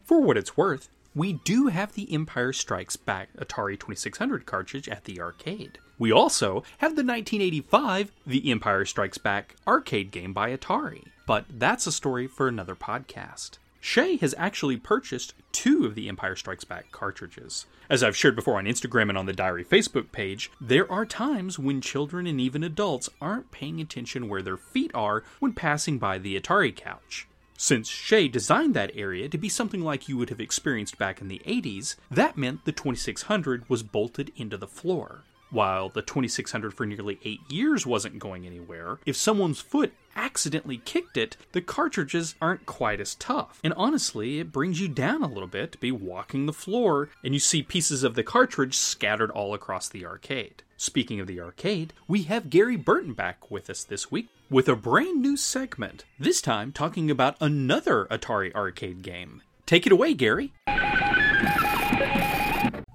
For 0.05 0.21
what 0.21 0.37
it's 0.37 0.57
worth, 0.57 0.89
we 1.15 1.35
do 1.35 1.67
have 1.67 1.95
the 1.95 2.13
Empire 2.15 2.53
Strikes 2.53 2.97
Back 2.97 3.31
Atari 3.39 3.79
2600 3.79 4.47
cartridge 4.47 4.89
at 4.89 5.05
the 5.05 5.21
arcade. 5.21 5.79
We 5.99 6.13
also 6.13 6.63
have 6.79 6.93
the 6.95 7.03
1985 7.05 8.13
The 8.27 8.51
Empire 8.51 8.85
Strikes 8.85 9.19
Back 9.19 9.57
arcade 9.67 10.11
game 10.11 10.33
by 10.33 10.57
Atari. 10.57 11.05
But 11.27 11.47
that's 11.51 11.87
a 11.87 11.93
story 11.93 12.27
for 12.27 12.47
another 12.47 12.75
podcast. 12.75 13.59
Shay 13.81 14.17
has 14.17 14.35
actually 14.37 14.77
purchased 14.77 15.35
two 15.53 15.87
of 15.87 15.95
the 15.95 16.09
Empire 16.09 16.35
Strikes 16.35 16.65
Back 16.65 16.91
cartridges. 16.91 17.67
As 17.89 18.03
I've 18.03 18.17
shared 18.17 18.37
before 18.37 18.59
on 18.59 18.65
Instagram 18.65 19.09
and 19.09 19.17
on 19.17 19.27
the 19.27 19.33
Diary 19.33 19.65
Facebook 19.65 20.11
page, 20.13 20.51
there 20.61 20.91
are 20.91 21.07
times 21.07 21.59
when 21.59 21.81
children 21.81 22.27
and 22.27 22.41
even 22.41 22.65
adults 22.65 23.09
aren't 23.21 23.51
paying 23.51 23.81
attention 23.81 24.29
where 24.29 24.43
their 24.43 24.57
feet 24.57 24.91
are 24.95 25.23
when 25.39 25.53
passing 25.53 25.99
by 25.99 26.19
the 26.19 26.39
Atari 26.39 26.75
couch. 26.75 27.29
Since 27.57 27.89
Shay 27.89 28.29
designed 28.29 28.75
that 28.75 28.93
area 28.95 29.29
to 29.29 29.39
be 29.39 29.49
something 29.49 29.81
like 29.81 30.09
you 30.09 30.17
would 30.17 30.31
have 30.31 30.41
experienced 30.41 30.99
back 30.99 31.21
in 31.21 31.29
the 31.29 31.43
80s, 31.47 31.97
that 32.11 32.37
meant 32.37 32.65
the 32.65 32.73
2600 32.73 33.69
was 33.69 33.83
bolted 33.83 34.33
into 34.37 34.57
the 34.57 34.69
floor. 34.69 35.25
While 35.51 35.89
the 35.89 36.03
2600 36.03 36.75
for 36.75 36.85
nearly 36.85 37.19
8 37.25 37.41
years 37.51 37.87
wasn't 37.87 38.19
going 38.19 38.47
anywhere, 38.47 38.99
if 39.07 39.17
someone's 39.17 39.63
foot 39.63 39.95
accidentally 40.15 40.77
kicked 40.85 41.17
it, 41.17 41.39
the 41.53 41.63
cartridges 41.63 42.35
aren't 42.43 42.67
quite 42.67 43.01
as 43.01 43.15
tough. 43.15 43.59
And 43.65 43.73
honestly, 43.75 44.41
it 44.41 44.53
brings 44.53 44.79
you 44.79 44.89
down 44.89 45.23
a 45.23 45.29
little 45.29 45.49
bit 45.49 45.73
to 45.73 45.79
be 45.79 45.91
walking 45.91 46.45
the 46.45 46.53
floor 46.53 47.09
and 47.25 47.33
you 47.33 47.41
see 47.41 47.63
pieces 47.63 48.03
of 48.03 48.15
the 48.15 48.23
cartridge 48.23 48.77
scattered 48.77 49.31
all 49.31 49.55
across 49.55 49.89
the 49.89 50.05
arcade. 50.05 50.65
Speaking 50.77 51.19
of 51.19 51.27
the 51.27 51.41
arcade, 51.41 51.95
we 52.07 52.25
have 52.25 52.51
Gary 52.51 52.77
Burton 52.77 53.15
back 53.15 53.51
with 53.51 53.71
us 53.71 53.85
this 53.85 54.11
week 54.11 54.29
with 54.51 54.69
a 54.69 54.77
brand 54.77 55.23
new 55.23 55.37
segment, 55.37 56.05
this 56.19 56.43
time 56.43 56.73
talking 56.73 57.11
about 57.11 57.37
another 57.41 58.07
Atari 58.11 58.55
arcade 58.55 59.03
game. 59.03 59.43
Take 59.67 59.87
it 59.87 59.93
away, 59.93 60.15
Gary. 60.15 60.53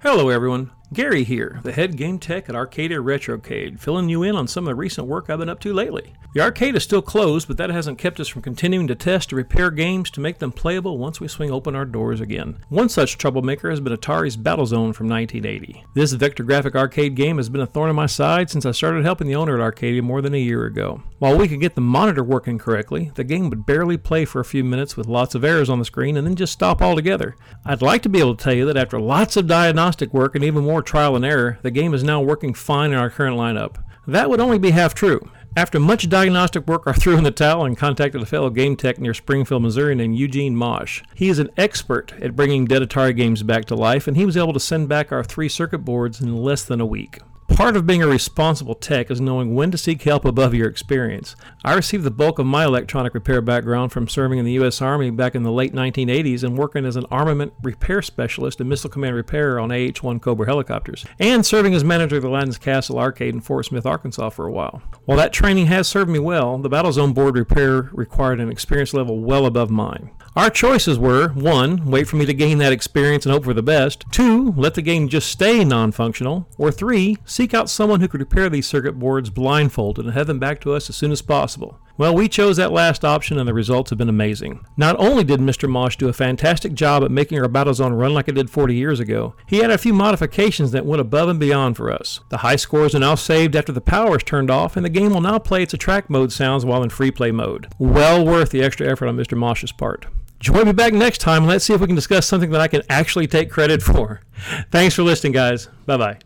Hello, 0.02 0.28
everyone. 0.28 0.70
Gary 0.92 1.24
here, 1.24 1.60
the 1.62 1.72
head 1.72 1.96
game 1.96 2.18
tech 2.18 2.48
at 2.48 2.54
Arcadia 2.54 2.98
Retrocade, 2.98 3.80
filling 3.80 4.08
you 4.08 4.22
in 4.22 4.36
on 4.36 4.46
some 4.46 4.64
of 4.64 4.68
the 4.68 4.74
recent 4.74 5.06
work 5.06 5.28
I've 5.28 5.38
been 5.38 5.48
up 5.48 5.60
to 5.60 5.72
lately. 5.72 6.12
The 6.34 6.40
arcade 6.40 6.74
is 6.74 6.82
still 6.82 7.00
closed, 7.00 7.46
but 7.46 7.56
that 7.58 7.70
hasn't 7.70 7.98
kept 7.98 8.18
us 8.18 8.26
from 8.26 8.42
continuing 8.42 8.88
to 8.88 8.96
test 8.96 9.30
and 9.30 9.36
repair 9.36 9.70
games 9.70 10.10
to 10.10 10.20
make 10.20 10.40
them 10.40 10.50
playable 10.50 10.98
once 10.98 11.20
we 11.20 11.28
swing 11.28 11.52
open 11.52 11.76
our 11.76 11.84
doors 11.84 12.20
again. 12.20 12.58
One 12.68 12.88
such 12.88 13.18
troublemaker 13.18 13.70
has 13.70 13.78
been 13.78 13.96
Atari's 13.96 14.36
Battlezone 14.36 14.94
from 14.94 15.08
1980. 15.08 15.84
This 15.94 16.12
vector 16.12 16.42
graphic 16.42 16.74
arcade 16.74 17.14
game 17.14 17.36
has 17.36 17.48
been 17.48 17.60
a 17.60 17.66
thorn 17.66 17.88
in 17.88 17.94
my 17.94 18.06
side 18.06 18.50
since 18.50 18.66
I 18.66 18.72
started 18.72 19.04
helping 19.04 19.28
the 19.28 19.36
owner 19.36 19.54
at 19.54 19.62
Arcadia 19.62 20.02
more 20.02 20.20
than 20.20 20.34
a 20.34 20.38
year 20.38 20.66
ago. 20.66 21.02
While 21.20 21.38
we 21.38 21.46
could 21.46 21.60
get 21.60 21.76
the 21.76 21.80
monitor 21.80 22.24
working 22.24 22.58
correctly, 22.58 23.12
the 23.14 23.22
game 23.22 23.48
would 23.48 23.64
barely 23.64 23.96
play 23.96 24.24
for 24.24 24.40
a 24.40 24.44
few 24.44 24.64
minutes 24.64 24.96
with 24.96 25.06
lots 25.06 25.36
of 25.36 25.44
errors 25.44 25.70
on 25.70 25.78
the 25.78 25.84
screen 25.84 26.16
and 26.16 26.26
then 26.26 26.34
just 26.34 26.52
stop 26.52 26.82
altogether. 26.82 27.36
I'd 27.64 27.80
like 27.80 28.02
to 28.02 28.08
be 28.08 28.18
able 28.18 28.34
to 28.34 28.42
tell 28.42 28.54
you 28.54 28.66
that 28.66 28.76
after 28.76 28.98
lots 28.98 29.36
of 29.36 29.46
diagnostic 29.46 30.12
work 30.12 30.34
and 30.34 30.42
even 30.42 30.64
more 30.64 30.73
trial 30.82 31.16
and 31.16 31.24
error, 31.24 31.58
the 31.62 31.70
game 31.70 31.94
is 31.94 32.04
now 32.04 32.20
working 32.20 32.54
fine 32.54 32.92
in 32.92 32.98
our 32.98 33.10
current 33.10 33.36
lineup. 33.36 33.76
That 34.06 34.28
would 34.30 34.40
only 34.40 34.58
be 34.58 34.70
half 34.70 34.94
true. 34.94 35.30
After 35.56 35.78
much 35.78 36.08
diagnostic 36.08 36.66
work, 36.66 36.82
I 36.86 36.92
threw 36.92 37.16
in 37.16 37.22
the 37.22 37.30
towel 37.30 37.64
and 37.64 37.78
contacted 37.78 38.20
a 38.20 38.26
fellow 38.26 38.50
game 38.50 38.74
tech 38.74 38.98
near 38.98 39.14
Springfield, 39.14 39.62
Missouri 39.62 39.94
named 39.94 40.16
Eugene 40.18 40.56
Mosh. 40.56 41.02
He 41.14 41.28
is 41.28 41.38
an 41.38 41.50
expert 41.56 42.12
at 42.20 42.34
bringing 42.34 42.64
dead 42.64 42.82
Atari 42.82 43.16
games 43.16 43.44
back 43.44 43.64
to 43.66 43.76
life, 43.76 44.08
and 44.08 44.16
he 44.16 44.26
was 44.26 44.36
able 44.36 44.52
to 44.52 44.58
send 44.60 44.88
back 44.88 45.12
our 45.12 45.22
three 45.22 45.48
circuit 45.48 45.78
boards 45.78 46.20
in 46.20 46.36
less 46.36 46.64
than 46.64 46.80
a 46.80 46.86
week. 46.86 47.20
Part 47.48 47.76
of 47.76 47.86
being 47.86 48.02
a 48.02 48.08
responsible 48.08 48.74
tech 48.74 49.10
is 49.10 49.20
knowing 49.20 49.54
when 49.54 49.70
to 49.70 49.78
seek 49.78 50.02
help 50.02 50.24
above 50.24 50.54
your 50.54 50.68
experience. 50.68 51.36
I 51.64 51.74
received 51.74 52.02
the 52.02 52.10
bulk 52.10 52.38
of 52.38 52.46
my 52.46 52.64
electronic 52.64 53.14
repair 53.14 53.40
background 53.40 53.92
from 53.92 54.08
serving 54.08 54.38
in 54.38 54.44
the 54.44 54.52
U.S. 54.52 54.82
Army 54.82 55.10
back 55.10 55.34
in 55.34 55.44
the 55.44 55.52
late 55.52 55.72
1980s 55.72 56.42
and 56.42 56.58
working 56.58 56.84
as 56.84 56.96
an 56.96 57.06
armament 57.12 57.52
repair 57.62 58.02
specialist 58.02 58.60
and 58.60 58.68
missile 58.68 58.90
command 58.90 59.14
repair 59.14 59.60
on 59.60 59.70
AH 59.70 59.98
1 60.00 60.20
Cobra 60.20 60.46
helicopters, 60.46 61.06
and 61.20 61.46
serving 61.46 61.74
as 61.74 61.84
manager 61.84 62.16
of 62.16 62.22
the 62.22 62.28
Aladdin's 62.28 62.58
Castle 62.58 62.98
Arcade 62.98 63.34
in 63.34 63.40
Fort 63.40 63.66
Smith, 63.66 63.86
Arkansas 63.86 64.30
for 64.30 64.46
a 64.46 64.52
while. 64.52 64.82
While 65.04 65.18
that 65.18 65.32
training 65.32 65.66
has 65.66 65.86
served 65.86 66.10
me 66.10 66.18
well, 66.18 66.58
the 66.58 66.70
Battlezone 66.70 67.14
board 67.14 67.36
repair 67.36 67.90
required 67.92 68.40
an 68.40 68.50
experience 68.50 68.94
level 68.94 69.20
well 69.20 69.46
above 69.46 69.70
mine. 69.70 70.10
Our 70.36 70.50
choices 70.50 70.98
were 70.98 71.28
1. 71.28 71.86
Wait 71.86 72.08
for 72.08 72.16
me 72.16 72.26
to 72.26 72.34
gain 72.34 72.58
that 72.58 72.72
experience 72.72 73.24
and 73.24 73.32
hope 73.32 73.44
for 73.44 73.54
the 73.54 73.62
best. 73.62 74.04
2. 74.10 74.54
Let 74.56 74.74
the 74.74 74.82
game 74.82 75.08
just 75.08 75.30
stay 75.30 75.64
non 75.64 75.92
functional. 75.92 76.48
Or 76.58 76.72
3. 76.72 77.18
Seek 77.34 77.52
out 77.52 77.68
someone 77.68 78.00
who 78.00 78.06
could 78.06 78.20
repair 78.20 78.48
these 78.48 78.64
circuit 78.64 78.92
boards 78.92 79.28
blindfolded 79.28 80.04
and 80.04 80.14
have 80.14 80.28
them 80.28 80.38
back 80.38 80.60
to 80.60 80.72
us 80.72 80.88
as 80.88 80.94
soon 80.94 81.10
as 81.10 81.20
possible. 81.20 81.80
Well, 81.98 82.14
we 82.14 82.28
chose 82.28 82.58
that 82.58 82.70
last 82.70 83.04
option 83.04 83.40
and 83.40 83.48
the 83.48 83.52
results 83.52 83.90
have 83.90 83.98
been 83.98 84.08
amazing. 84.08 84.64
Not 84.76 84.94
only 85.00 85.24
did 85.24 85.40
Mr. 85.40 85.68
Mosh 85.68 85.96
do 85.96 86.06
a 86.06 86.12
fantastic 86.12 86.74
job 86.74 87.02
at 87.02 87.10
making 87.10 87.40
our 87.40 87.48
Battlezone 87.48 87.98
run 87.98 88.14
like 88.14 88.28
it 88.28 88.36
did 88.36 88.50
40 88.50 88.76
years 88.76 89.00
ago, 89.00 89.34
he 89.48 89.56
had 89.56 89.72
a 89.72 89.78
few 89.78 89.92
modifications 89.92 90.70
that 90.70 90.86
went 90.86 91.00
above 91.00 91.28
and 91.28 91.40
beyond 91.40 91.76
for 91.76 91.90
us. 91.90 92.20
The 92.28 92.36
high 92.36 92.54
scores 92.54 92.94
are 92.94 93.00
now 93.00 93.16
saved 93.16 93.56
after 93.56 93.72
the 93.72 93.80
power 93.80 94.18
is 94.18 94.22
turned 94.22 94.48
off, 94.48 94.76
and 94.76 94.84
the 94.84 94.88
game 94.88 95.12
will 95.12 95.20
now 95.20 95.40
play 95.40 95.64
its 95.64 95.74
attract 95.74 96.08
mode 96.08 96.30
sounds 96.30 96.64
while 96.64 96.84
in 96.84 96.90
free 96.90 97.10
play 97.10 97.32
mode. 97.32 97.66
Well 97.80 98.24
worth 98.24 98.50
the 98.50 98.62
extra 98.62 98.88
effort 98.88 99.08
on 99.08 99.16
Mr. 99.16 99.36
Mosh's 99.36 99.72
part. 99.72 100.06
Join 100.38 100.66
me 100.66 100.72
back 100.72 100.92
next 100.92 101.18
time 101.18 101.42
and 101.42 101.50
let's 101.50 101.64
see 101.64 101.74
if 101.74 101.80
we 101.80 101.88
can 101.88 101.96
discuss 101.96 102.28
something 102.28 102.50
that 102.50 102.60
I 102.60 102.68
can 102.68 102.82
actually 102.88 103.26
take 103.26 103.50
credit 103.50 103.82
for. 103.82 104.20
Thanks 104.70 104.94
for 104.94 105.02
listening, 105.02 105.32
guys. 105.32 105.68
Bye 105.84 105.96
bye. 105.96 106.18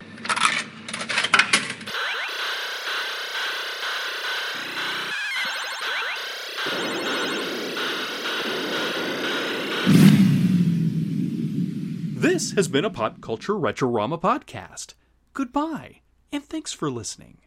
This 12.15 12.51
has 12.51 12.67
been 12.67 12.85
a 12.85 12.91
Pop 12.91 13.19
Culture 13.19 13.53
Retrorama 13.53 14.21
podcast. 14.21 14.93
Goodbye, 15.33 16.01
and 16.31 16.43
thanks 16.43 16.71
for 16.73 16.91
listening. 16.91 17.39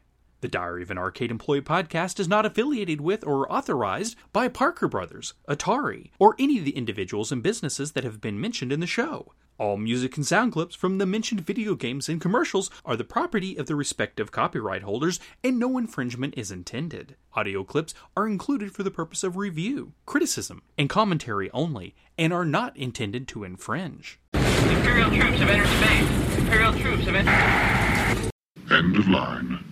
The 0.42 0.48
Diary 0.48 0.82
of 0.82 0.90
an 0.90 0.98
Arcade 0.98 1.30
Employee 1.30 1.62
podcast 1.62 2.18
is 2.18 2.26
not 2.26 2.44
affiliated 2.44 3.00
with 3.00 3.24
or 3.24 3.50
authorized 3.50 4.16
by 4.32 4.48
Parker 4.48 4.88
Brothers, 4.88 5.34
Atari, 5.48 6.10
or 6.18 6.34
any 6.36 6.58
of 6.58 6.64
the 6.64 6.76
individuals 6.76 7.30
and 7.30 7.44
businesses 7.44 7.92
that 7.92 8.02
have 8.02 8.20
been 8.20 8.40
mentioned 8.40 8.72
in 8.72 8.80
the 8.80 8.86
show. 8.88 9.34
All 9.56 9.76
music 9.76 10.16
and 10.16 10.26
sound 10.26 10.50
clips 10.50 10.74
from 10.74 10.98
the 10.98 11.06
mentioned 11.06 11.42
video 11.42 11.76
games 11.76 12.08
and 12.08 12.20
commercials 12.20 12.72
are 12.84 12.96
the 12.96 13.04
property 13.04 13.54
of 13.54 13.66
the 13.66 13.76
respective 13.76 14.32
copyright 14.32 14.82
holders, 14.82 15.20
and 15.44 15.60
no 15.60 15.78
infringement 15.78 16.34
is 16.36 16.50
intended. 16.50 17.14
Audio 17.34 17.62
clips 17.62 17.94
are 18.16 18.26
included 18.26 18.74
for 18.74 18.82
the 18.82 18.90
purpose 18.90 19.22
of 19.22 19.36
review, 19.36 19.92
criticism, 20.06 20.60
and 20.76 20.90
commentary 20.90 21.52
only, 21.52 21.94
and 22.18 22.32
are 22.32 22.44
not 22.44 22.76
intended 22.76 23.28
to 23.28 23.44
infringe. 23.44 24.18
Imperial 24.34 25.08
troops 25.08 25.38
have 25.38 25.48
entered 25.48 25.68
space. 25.68 26.38
Imperial 26.38 26.72
troops 26.72 27.04
have 27.04 27.14
entered. 27.14 28.32
End 28.72 28.96
of 28.96 29.06
line. 29.06 29.71